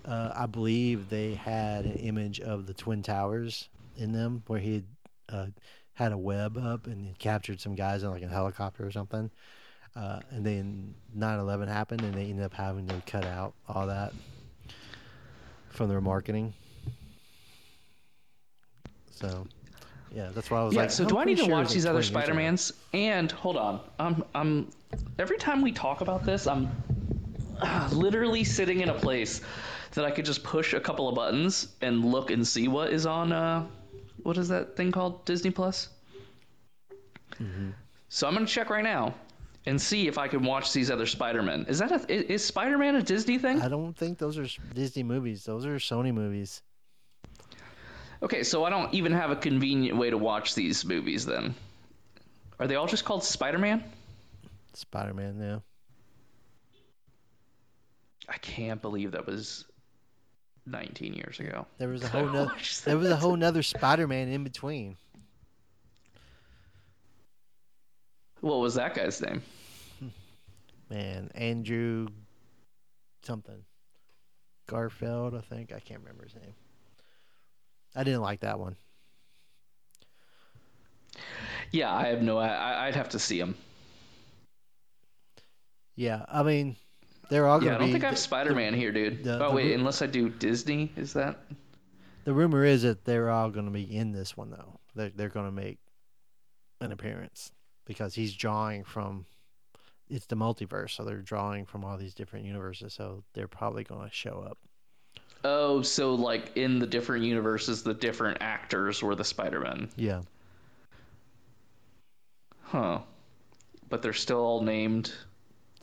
[0.05, 4.83] Uh, I believe they had an image of the Twin Towers in them, where he
[5.33, 5.47] uh,
[5.95, 9.31] had a web up and captured some guys in like a helicopter or something.
[9.97, 14.13] Uh, and then 9/11 happened, and they ended up having to cut out all that
[15.69, 16.55] from their marketing.
[19.11, 19.47] So,
[20.15, 21.87] yeah, that's why I was Yeah, like, so do I need to sure watch these
[21.87, 22.21] other 20 years ago.
[22.21, 22.73] Spider-Mans?
[22.93, 23.81] And hold on.
[23.99, 24.71] I'm I'm
[25.19, 26.71] every time we talk about this, I'm
[27.93, 29.41] literally sitting in a place
[29.93, 33.07] that I could just push a couple of buttons and look and see what is
[33.07, 33.67] on uh
[34.23, 35.25] what is that thing called?
[35.25, 35.89] Disney Plus?
[37.41, 37.71] Mm-hmm.
[38.09, 39.15] So I'm going to check right now
[39.67, 41.67] and see if I can watch these other Spider-Men.
[41.69, 43.61] Is that a, is, is Spider-Man a Disney thing?
[43.61, 45.45] I don't think those are Disney movies.
[45.45, 46.63] Those are Sony movies.
[48.23, 51.55] Okay, so I don't even have a convenient way to watch these movies then.
[52.59, 53.83] Are they all just called Spider-Man?
[54.75, 55.59] Spider Man, yeah.
[58.29, 59.65] I can't believe that was
[60.71, 61.67] 19 years ago.
[61.79, 62.53] There was a whole nother,
[62.85, 64.97] there was a whole nother Spider Man in between.
[68.41, 69.43] What was that guy's name?
[70.91, 72.09] Man, Andrew
[73.23, 73.63] something.
[74.67, 75.73] Garfield, I think.
[75.73, 76.55] I can't remember his name.
[77.95, 78.77] I didn't like that one.
[81.73, 82.39] Yeah, I have no.
[82.39, 83.57] I, I'd have to see him.
[85.97, 86.77] Yeah, I mean,
[87.31, 89.25] they're all Yeah, I don't think I have Spider-Man here, dude.
[89.25, 91.39] the- oh the wait, ru- unless I do Disney, is that?
[92.25, 94.79] the rumor is that they're all going to be in this one, though.
[94.95, 95.79] They're, they're going to make
[96.81, 97.51] an appearance
[97.87, 99.25] because he's drawing from.
[100.11, 104.09] It's the multiverse, so they're drawing from all these different universes, so they're probably going
[104.09, 104.59] to show up.
[105.45, 109.89] Oh, so like in the different universes, the different actors were the Spider-Man.
[109.97, 110.23] Yeah.
[112.63, 113.01] Huh.
[113.89, 115.13] But they're still all named.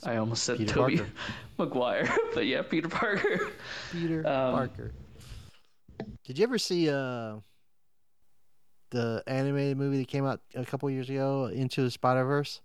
[0.03, 1.11] I almost said Peter Tobey Parker.
[1.57, 3.49] Maguire, but yeah, Peter Parker.
[3.91, 4.91] Peter Um, Parker.
[6.25, 7.35] Did you ever see uh
[8.91, 12.61] the animated movie that came out a couple years ago, Into the Spider Verse?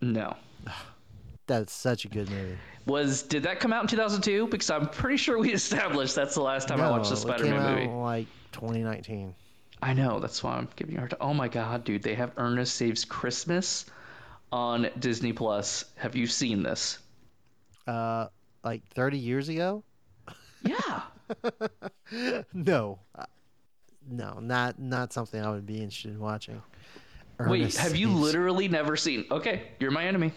[0.00, 0.36] No.
[1.46, 2.56] That's such a good movie.
[2.86, 4.46] Was did that come out in 2002?
[4.46, 7.86] Because I'm pretty sure we established that's the last time I watched the Spider-Man movie.
[7.92, 9.34] like 2019.
[9.82, 10.20] I know.
[10.20, 11.18] That's why I'm giving you a hard time.
[11.20, 12.02] Oh my god, dude!
[12.04, 13.84] They have Ernest Saves Christmas
[14.52, 15.84] on Disney Plus.
[15.96, 16.98] Have you seen this?
[17.86, 18.26] Uh,
[18.64, 19.82] like 30 years ago?
[20.64, 21.02] Yeah.
[22.52, 23.24] no, Uh,
[24.10, 26.60] no, not not something I would be interested in watching.
[27.38, 29.24] Wait, have you Saves- literally never seen?
[29.30, 30.32] Okay, you're my enemy.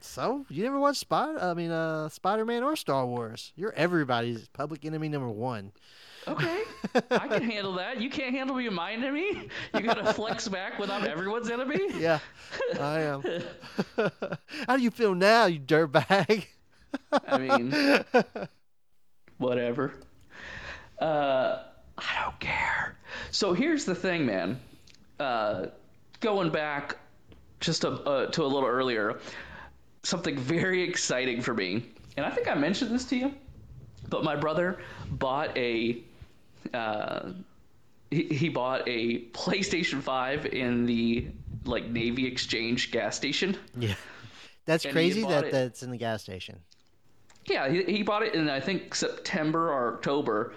[0.00, 1.40] So you never watched Spider?
[1.42, 3.52] I mean, uh, Spider Man or Star Wars?
[3.56, 5.72] You're everybody's public enemy number one.
[6.28, 6.62] Okay,
[7.10, 8.00] I can handle that.
[8.00, 9.48] You can't handle being my enemy.
[9.74, 11.80] You gotta flex back when I'm everyone's enemy.
[11.98, 12.20] Yeah,
[12.78, 13.22] I am.
[14.66, 16.46] How do you feel now, you dirtbag?
[17.26, 17.74] I mean,
[19.38, 19.94] whatever.
[21.00, 21.62] Uh,
[21.98, 22.96] I don't care.
[23.30, 24.60] So here's the thing, man.
[25.18, 25.66] Uh,
[26.20, 26.96] going back
[27.60, 29.18] just a, uh, to a little earlier,
[30.02, 31.84] something very exciting for me,
[32.16, 33.34] and I think I mentioned this to you,
[34.08, 34.78] but my brother
[35.10, 36.02] bought a.
[36.72, 37.32] Uh,
[38.10, 41.28] he, he bought a PlayStation 5 in the
[41.64, 43.56] like Navy Exchange gas station.
[43.78, 43.94] Yeah,
[44.66, 46.58] that's And crazy that it- that's in the gas station.
[47.46, 50.54] Yeah, he, he bought it in I think September or October.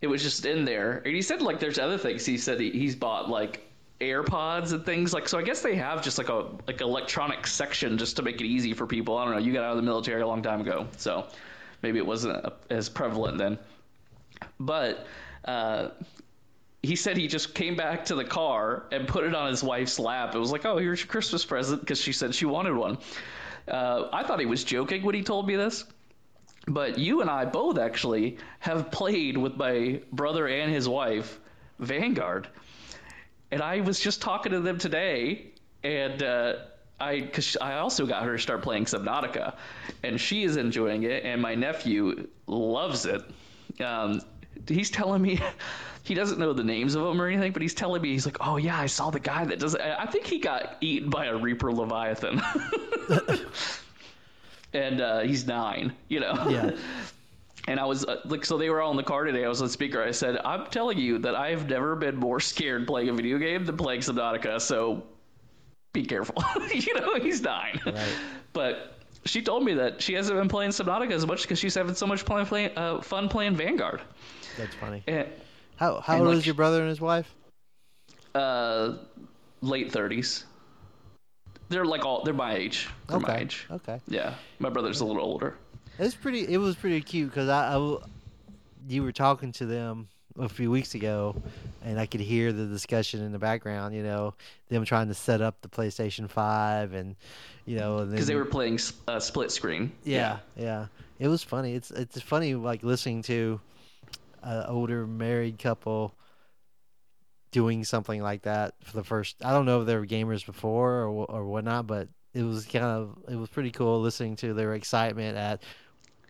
[0.00, 2.24] It was just in there, and he said like there's other things.
[2.24, 3.66] He said he, he's bought like
[4.00, 5.28] AirPods and things like.
[5.28, 8.44] So I guess they have just like a like electronic section just to make it
[8.46, 9.16] easy for people.
[9.18, 9.38] I don't know.
[9.40, 11.26] You got out of the military a long time ago, so
[11.82, 13.58] maybe it wasn't as prevalent then.
[14.60, 15.06] But
[15.44, 15.88] uh,
[16.82, 19.98] he said he just came back to the car and put it on his wife's
[19.98, 20.34] lap.
[20.34, 22.98] It was like, oh, here's your Christmas present because she said she wanted one.
[23.66, 25.84] Uh, I thought he was joking when he told me this.
[26.66, 31.38] But you and I both actually have played with my brother and his wife
[31.78, 32.48] Vanguard,
[33.50, 36.54] and I was just talking to them today, and uh,
[36.98, 39.56] I because I also got her to start playing Subnautica,
[40.02, 43.22] and she is enjoying it, and my nephew loves it.
[43.80, 44.20] Um,
[44.68, 45.40] he's telling me
[46.02, 48.38] he doesn't know the names of them or anything, but he's telling me he's like,
[48.40, 49.74] "Oh yeah, I saw the guy that does.
[49.76, 52.42] I think he got eaten by a Reaper Leviathan.
[54.74, 56.48] and uh, he's nine, you know.
[56.48, 56.70] Yeah.
[57.68, 59.44] and I was uh, like, so they were all in the car today.
[59.44, 60.02] I was on speaker.
[60.02, 63.64] I said, I'm telling you that I've never been more scared playing a video game
[63.64, 64.60] than playing Subnautica.
[64.60, 65.04] So
[65.92, 66.42] be careful.
[66.74, 67.80] you know, he's nine.
[67.86, 68.16] Right.
[68.52, 71.94] But she told me that she hasn't been playing Subnautica as much because she's having
[71.94, 74.02] so much play, play, uh, fun playing Vanguard.
[74.56, 75.02] That's funny.
[75.06, 75.28] And,
[75.76, 77.32] How how and, old like, is your brother and his wife?
[78.34, 78.94] uh,
[79.60, 80.44] late 30s.
[81.68, 82.88] They're like all, they're my age.
[83.08, 83.42] They're my okay.
[83.42, 83.66] age.
[83.70, 84.00] Okay.
[84.08, 84.34] Yeah.
[84.58, 85.56] My brother's a little older.
[85.98, 86.40] It's pretty.
[86.40, 87.76] It was pretty cute because I
[88.88, 91.40] you were talking to them a few weeks ago,
[91.84, 93.94] and I could hear the discussion in the background.
[93.94, 94.34] You know,
[94.68, 97.14] them trying to set up the PlayStation Five, and
[97.64, 99.92] you know, Because they were playing uh, split screen.
[100.02, 100.86] Yeah, yeah.
[101.20, 101.74] It was funny.
[101.74, 103.60] It's it's funny like listening to
[104.44, 106.14] an older married couple
[107.50, 109.36] doing something like that for the first.
[109.44, 112.84] I don't know if they were gamers before or or whatnot, but it was kind
[112.84, 115.62] of it was pretty cool listening to their excitement at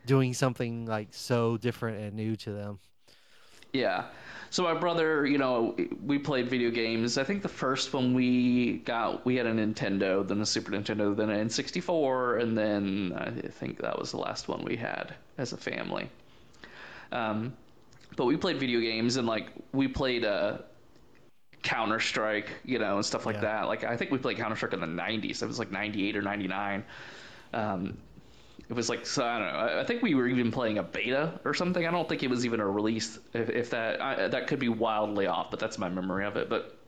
[0.07, 2.79] doing something like so different and new to them.
[3.73, 4.05] Yeah.
[4.51, 7.19] So my brother, you know, we played video games.
[7.19, 11.17] I think the first one we got, we had a Nintendo, then a Super Nintendo,
[11.17, 15.53] then an N64, and then I think that was the last one we had as
[15.53, 16.09] a family.
[17.11, 17.57] Um,
[18.17, 20.59] but we played video games and like we played uh,
[21.63, 23.43] Counter Strike, you know, and stuff like Yeah.
[23.43, 23.69] that.
[23.69, 25.43] Like I think we played Counter Strike in the '90s.
[25.43, 26.85] It was like '98 or '99.
[27.53, 27.97] Um,
[28.69, 29.59] it was like so I don't know.
[29.59, 31.87] I- I think we were even playing a beta or something.
[31.87, 33.19] I don't think it was even a release.
[33.33, 36.49] If, if that I, that could be wildly off, but that's my memory of it.
[36.49, 36.79] But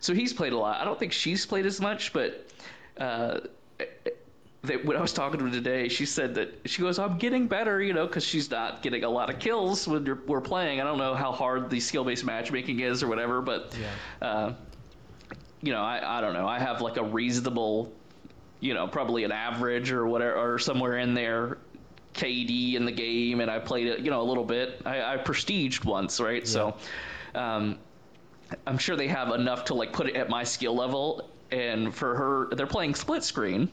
[0.00, 0.80] so he's played a lot.
[0.80, 2.48] I don't think she's played as much, but
[2.98, 3.40] uh,
[4.66, 7.46] they, when I was talking to her today, she said that she goes, "I'm getting
[7.48, 10.80] better," you know, because she's not getting a lot of kills when we're playing.
[10.80, 13.74] I don't know how hard the skill-based matchmaking is or whatever, but
[14.20, 14.26] Yeah.
[14.28, 14.52] uh,
[15.62, 16.46] you know, I, I don't know.
[16.46, 17.92] I have like a reasonable,
[18.60, 21.58] you know, probably an average or whatever, or somewhere in there,
[22.14, 24.82] KD in the game, and I played it, you know, a little bit.
[24.84, 26.46] I, I prestiged once, right?
[26.46, 26.76] So,
[27.34, 27.78] um,
[28.66, 31.28] I'm sure they have enough to like put it at my skill level.
[31.50, 33.70] And for her, they're playing split screen,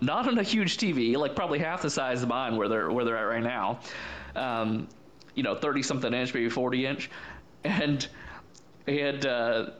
[0.00, 3.04] not on a huge TV, like probably half the size of mine where they're where
[3.04, 3.80] they're at right now.
[4.34, 4.88] Um,
[5.34, 7.10] you know, thirty something inch, maybe forty inch,
[7.64, 8.06] and
[8.86, 9.70] and uh,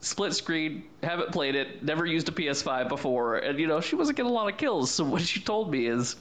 [0.00, 0.84] split screen.
[1.02, 1.82] Haven't played it.
[1.82, 4.90] Never used a PS5 before, and you know she wasn't getting a lot of kills.
[4.90, 6.16] So what she told me is.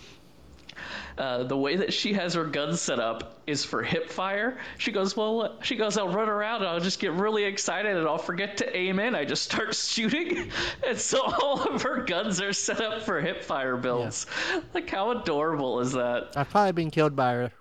[1.18, 4.58] Uh, the way that she has her gun set up is for hip fire.
[4.78, 8.08] She goes, well, she goes, I'll run around and I'll just get really excited and
[8.08, 9.16] I'll forget to aim in.
[9.16, 10.52] I just start shooting,
[10.86, 14.28] and so all of her guns are set up for hip fire builds.
[14.74, 16.34] Like, how adorable is that?
[16.36, 17.52] I've probably been killed by her.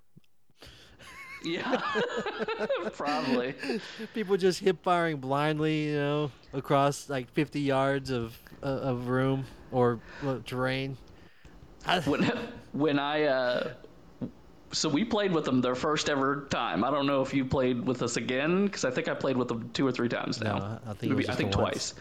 [1.42, 1.80] Yeah,
[2.94, 3.54] probably.
[4.12, 9.44] People just hip firing blindly, you know, across like 50 yards of uh, of room
[9.70, 10.96] or well, terrain.
[11.86, 12.00] I,
[12.76, 13.70] When I uh,
[14.72, 16.84] so we played with them their first ever time.
[16.84, 19.48] I don't know if you played with us again because I think I played with
[19.48, 20.58] them two or three times now.
[20.58, 21.92] No, I think Maybe- I think the once.
[21.92, 21.94] twice.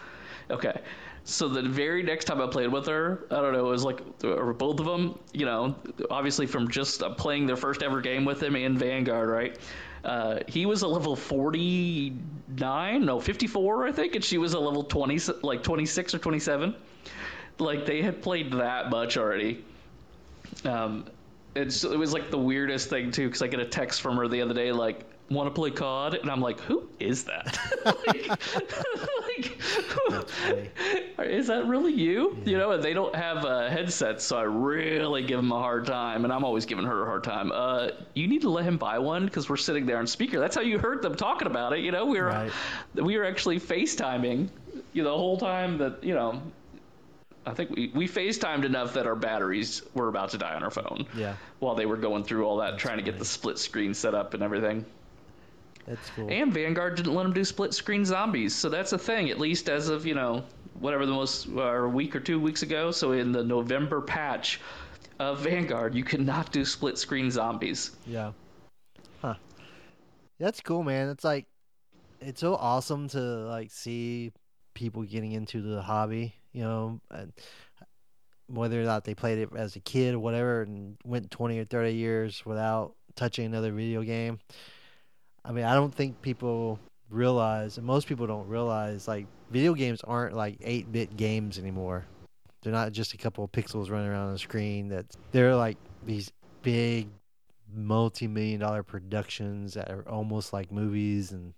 [0.49, 0.81] Okay.
[1.23, 4.01] So the very next time I played with her, I don't know, it was like
[4.23, 5.75] or both of them, you know,
[6.11, 9.57] obviously from just uh, playing their first ever game with him in Vanguard, right?
[10.03, 14.83] Uh, he was a level 49, no, 54, I think, and she was a level
[14.83, 16.75] 20, like 26 or 27.
[17.57, 19.63] Like they had played that much already.
[20.63, 21.05] Um,
[21.55, 24.27] it's, it was like the weirdest thing too, because I get a text from her
[24.27, 27.57] the other day, like, "Want to play COD?" And I'm like, "Who is that?
[27.85, 28.29] like,
[30.47, 30.71] like,
[31.19, 32.37] is that really you?
[32.45, 35.85] You know, and they don't have uh, headsets, so I really give them a hard
[35.85, 37.51] time, and I'm always giving her a hard time.
[37.53, 40.39] Uh, you need to let him buy one because we're sitting there on speaker.
[40.39, 41.79] That's how you heard them talking about it.
[41.79, 42.51] You know, we were Right.
[42.95, 44.49] we were actually FaceTiming,
[44.93, 46.41] you know, the whole time that you know.
[47.45, 50.71] I think we, we FaceTimed enough that our batteries were about to die on our
[50.71, 53.93] phone yeah, while they were going through all that, trying to get the split screen
[53.93, 54.85] set up and everything.
[55.85, 56.27] that's cool.
[56.29, 59.29] And Vanguard didn't let them do split screen zombies, so that's a thing.
[59.29, 60.43] At least as of you know,
[60.79, 62.91] whatever the most or a week or two weeks ago.
[62.91, 64.59] So in the November patch
[65.19, 67.91] of Vanguard, you cannot do split screen zombies.
[68.05, 68.31] Yeah.
[69.21, 69.35] Huh.
[70.39, 71.09] That's cool, man.
[71.09, 71.45] It's like
[72.19, 74.31] it's so awesome to like see
[74.73, 77.01] people getting into the hobby, you know,
[78.47, 81.65] whether or not they played it as a kid or whatever and went 20 or
[81.65, 84.39] 30 years without touching another video game.
[85.43, 86.79] I mean, I don't think people
[87.09, 92.05] realize, and most people don't realize, like video games aren't like 8-bit games anymore.
[92.61, 94.87] They're not just a couple of pixels running around on the screen.
[94.87, 96.31] That they're like these
[96.61, 97.09] big
[97.75, 101.53] multi-million dollar productions that are almost like movies and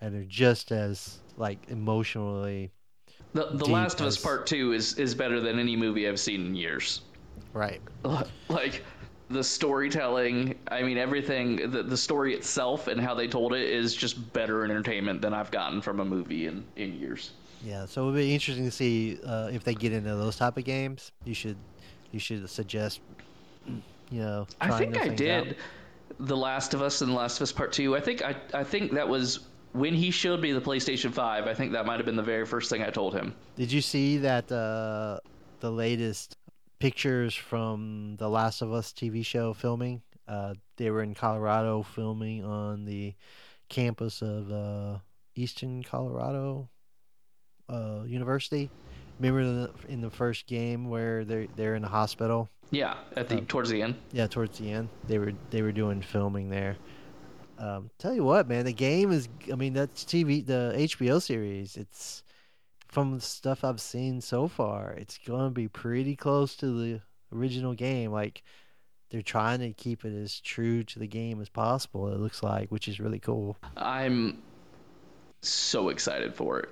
[0.00, 2.72] and they're just as like emotionally
[3.32, 6.20] The The Deep Last of Us Part Two is is better than any movie I've
[6.20, 7.02] seen in years.
[7.54, 7.80] right
[8.48, 8.82] like
[9.32, 13.94] the storytelling i mean everything the, the story itself and how they told it is
[13.94, 17.30] just better entertainment than i've gotten from a movie in, in years
[17.64, 20.64] yeah so it'll be interesting to see uh, if they get into those type of
[20.64, 21.56] games you should
[22.10, 23.00] you should suggest
[23.66, 25.54] you know i think i did out.
[26.20, 28.64] the last of us and the last of us part two i think i, I
[28.64, 29.40] think that was
[29.72, 32.44] when he showed me the playstation 5 i think that might have been the very
[32.46, 33.34] first thing i told him.
[33.56, 35.18] Did you see that uh
[35.60, 36.36] the latest
[36.78, 40.02] pictures from the last of us tv show filming?
[40.28, 43.14] Uh they were in colorado filming on the
[43.68, 44.98] campus of uh
[45.34, 46.68] eastern colorado
[47.70, 48.70] uh university.
[49.18, 52.48] Remember the, in the first game where they're they're in the hospital?
[52.70, 53.94] Yeah at the Um, towards the end.
[54.12, 54.88] yeah towards the end.
[55.06, 56.76] They were they were doing filming there
[57.62, 61.76] um tell you what man the game is i mean that's tv the hbo series
[61.76, 62.22] it's
[62.88, 67.00] from the stuff i've seen so far it's going to be pretty close to the
[67.34, 68.42] original game like
[69.10, 72.68] they're trying to keep it as true to the game as possible it looks like
[72.70, 74.42] which is really cool I'm
[75.42, 76.70] so excited for it.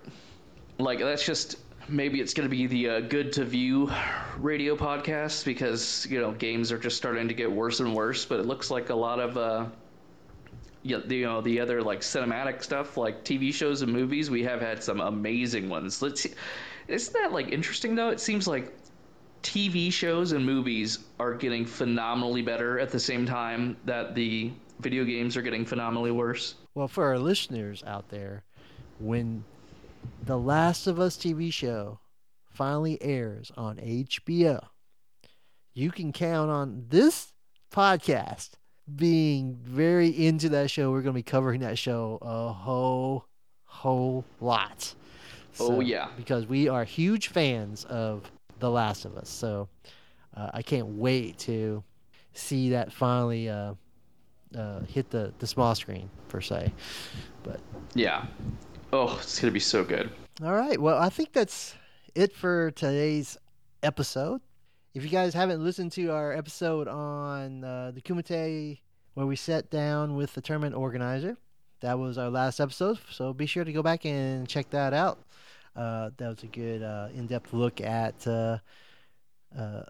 [0.79, 1.57] Like that's just
[1.89, 3.91] maybe it's going to be the uh, good to view
[4.39, 8.25] radio podcast because you know games are just starting to get worse and worse.
[8.25, 9.67] But it looks like a lot of uh,
[10.83, 14.31] you know the other like cinematic stuff like TV shows and movies.
[14.31, 16.01] We have had some amazing ones.
[16.03, 16.33] Let's see.
[16.89, 18.11] Isn't that like interesting though?
[18.11, 18.75] It seems like
[19.43, 25.05] TV shows and movies are getting phenomenally better at the same time that the video
[25.05, 26.57] games are getting phenomenally worse.
[26.75, 28.45] Well, for our listeners out there,
[28.99, 29.45] when
[30.25, 32.01] the Last of Us TV show
[32.51, 34.61] finally airs on HBO,
[35.73, 37.33] you can count on this
[37.73, 38.51] podcast
[38.97, 40.91] being very into that show.
[40.91, 43.25] We're going to be covering that show a whole,
[43.65, 44.95] whole lot.
[45.59, 46.09] Oh, yeah.
[46.17, 49.29] Because we are huge fans of The Last of Us.
[49.29, 49.69] So
[50.37, 51.83] uh, I can't wait to
[52.33, 53.75] see that finally uh,
[54.57, 56.73] uh, hit the, the small screen, per se.
[57.43, 57.61] But
[57.95, 58.27] Yeah.
[58.93, 60.11] Oh, it's gonna be so good.
[60.43, 60.81] all right.
[60.81, 61.75] Well, I think that's
[62.15, 63.37] it for today's
[63.83, 64.41] episode.
[64.93, 68.81] If you guys haven't listened to our episode on uh, the Kumite,
[69.15, 71.37] where we sat down with the tournament organizer,
[71.79, 72.99] that was our last episode.
[73.09, 75.21] So be sure to go back and check that out.
[75.77, 78.59] Uh, that was a good uh, in-depth look at uh,
[79.57, 79.83] uh,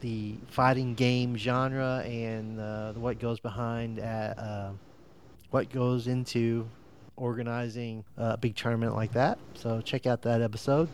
[0.00, 4.72] the fighting game genre and uh, what goes behind at uh,
[5.48, 6.68] what goes into
[7.16, 9.38] organizing a big tournament like that.
[9.54, 10.90] So check out that episode.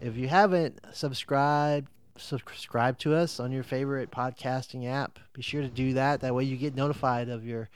[0.00, 5.18] If you haven't subscribed, subscribe to us on your favorite podcasting app.
[5.32, 6.20] Be sure to do that.
[6.20, 7.68] That way you get notified of your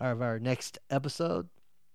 [0.00, 1.48] of our next episode.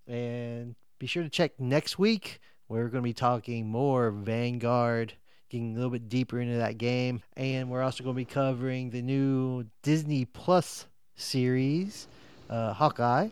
[0.06, 2.40] And be sure to check next week.
[2.68, 5.12] We're going to be talking more Vanguard,
[5.50, 7.22] getting a little bit deeper into that game.
[7.36, 12.08] And we're also going to be covering the new Disney Plus series,
[12.48, 13.28] uh, Hawkeye,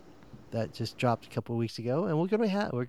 [0.51, 2.05] that just dropped a couple of weeks ago.
[2.05, 2.87] And we're going to have, we're,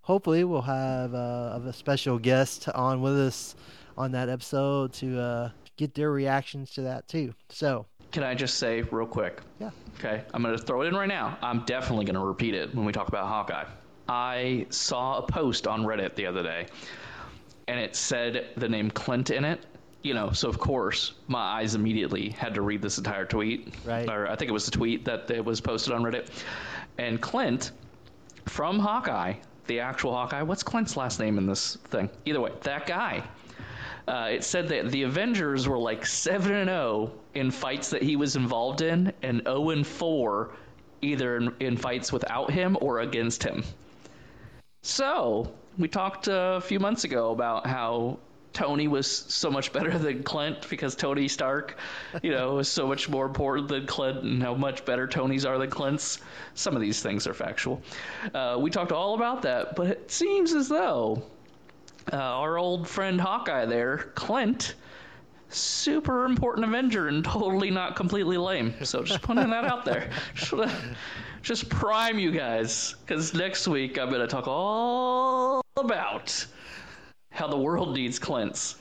[0.00, 3.54] hopefully, we'll have uh, a special guest on with us
[4.00, 7.34] on that episode to uh, get their reactions to that too.
[7.50, 9.40] So, Can I just say real quick?
[9.58, 9.70] yeah.
[9.98, 11.36] Okay, I'm going to throw it in right now.
[11.42, 13.66] I'm definitely going to repeat it when we talk about Hawkeye.
[14.08, 16.66] I saw a post on Reddit the other day,
[17.68, 19.60] and it said the name Clint in it.
[20.02, 23.74] You know, so of course my eyes immediately had to read this entire tweet.
[23.84, 24.08] Right.
[24.08, 26.28] Or I think it was the tweet that it was posted on Reddit.
[26.96, 27.72] And Clint
[28.46, 29.34] from Hawkeye,
[29.66, 30.40] the actual Hawkeye.
[30.40, 32.08] What's Clint's last name in this thing?
[32.24, 33.22] Either way, that guy.
[34.10, 38.16] Uh, it said that the Avengers were like seven and zero in fights that he
[38.16, 40.50] was involved in, and zero and four
[41.00, 43.62] either in, in fights without him or against him.
[44.82, 48.18] So we talked a few months ago about how
[48.52, 51.78] Tony was so much better than Clint because Tony Stark,
[52.20, 55.56] you know, is so much more important than Clint, and how much better Tonys are
[55.56, 56.18] than Clint's.
[56.54, 57.80] Some of these things are factual.
[58.34, 61.22] Uh, we talked all about that, but it seems as though
[62.12, 64.74] uh, our old friend Hawkeye there, Clint,
[65.48, 68.74] super important Avenger and totally not completely lame.
[68.84, 70.10] So just putting that out there.
[70.34, 70.54] Just,
[71.42, 76.46] just prime you guys, because next week I'm going to talk all about
[77.30, 78.76] how the world needs Clints.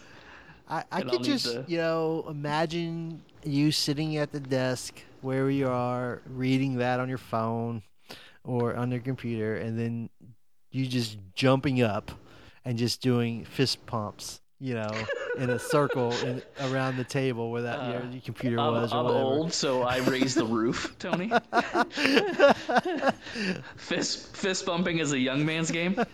[0.68, 5.68] I, I could just, to- you know, imagine you sitting at the desk where you
[5.68, 7.82] are reading that on your phone
[8.44, 10.10] or on your computer, and then
[10.72, 12.12] you just jumping up
[12.70, 14.92] and just doing fist pumps, you know,
[15.40, 18.98] in a circle in, around the table where that your, your computer I'm, was or
[18.98, 19.24] I'm whatever.
[19.24, 21.32] old, so I raised the roof, Tony.
[23.76, 25.96] fist fist bumping is a young man's game.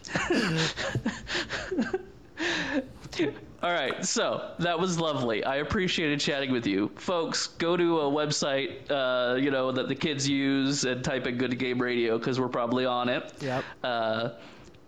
[3.62, 5.44] All right, so that was lovely.
[5.44, 7.48] I appreciated chatting with you, folks.
[7.48, 11.60] Go to a website, uh, you know, that the kids use and type in "Good
[11.60, 13.34] Game Radio" because we're probably on it.
[13.42, 13.66] Yep.
[13.84, 14.30] Uh,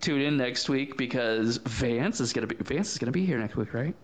[0.00, 3.56] tune in next week because Vance is gonna be Vance is gonna be here next
[3.56, 3.94] week, right?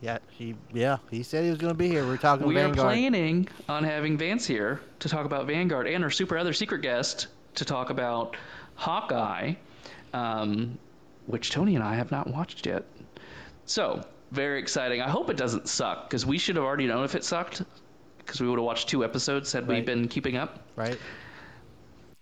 [0.00, 2.06] Yeah, he yeah he said he was going to be here.
[2.06, 2.86] We're talking We are Vanguard.
[2.86, 7.26] planning on having Vance here to talk about Vanguard and our super other secret guest
[7.56, 8.34] to talk about
[8.76, 9.52] Hawkeye,
[10.14, 10.78] um,
[11.26, 12.84] which Tony and I have not watched yet.
[13.66, 15.02] So very exciting.
[15.02, 17.62] I hope it doesn't suck because we should have already known if it sucked
[18.18, 20.60] because we would have watched two episodes had we been keeping up.
[20.76, 20.98] right?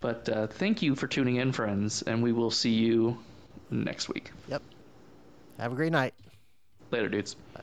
[0.00, 3.18] But uh, thank you for tuning in, friends, and we will see you
[3.70, 4.30] next week.
[4.48, 4.62] Yep.
[5.58, 6.14] Have a great night.
[6.90, 7.34] Later, dudes.
[7.54, 7.62] Bye.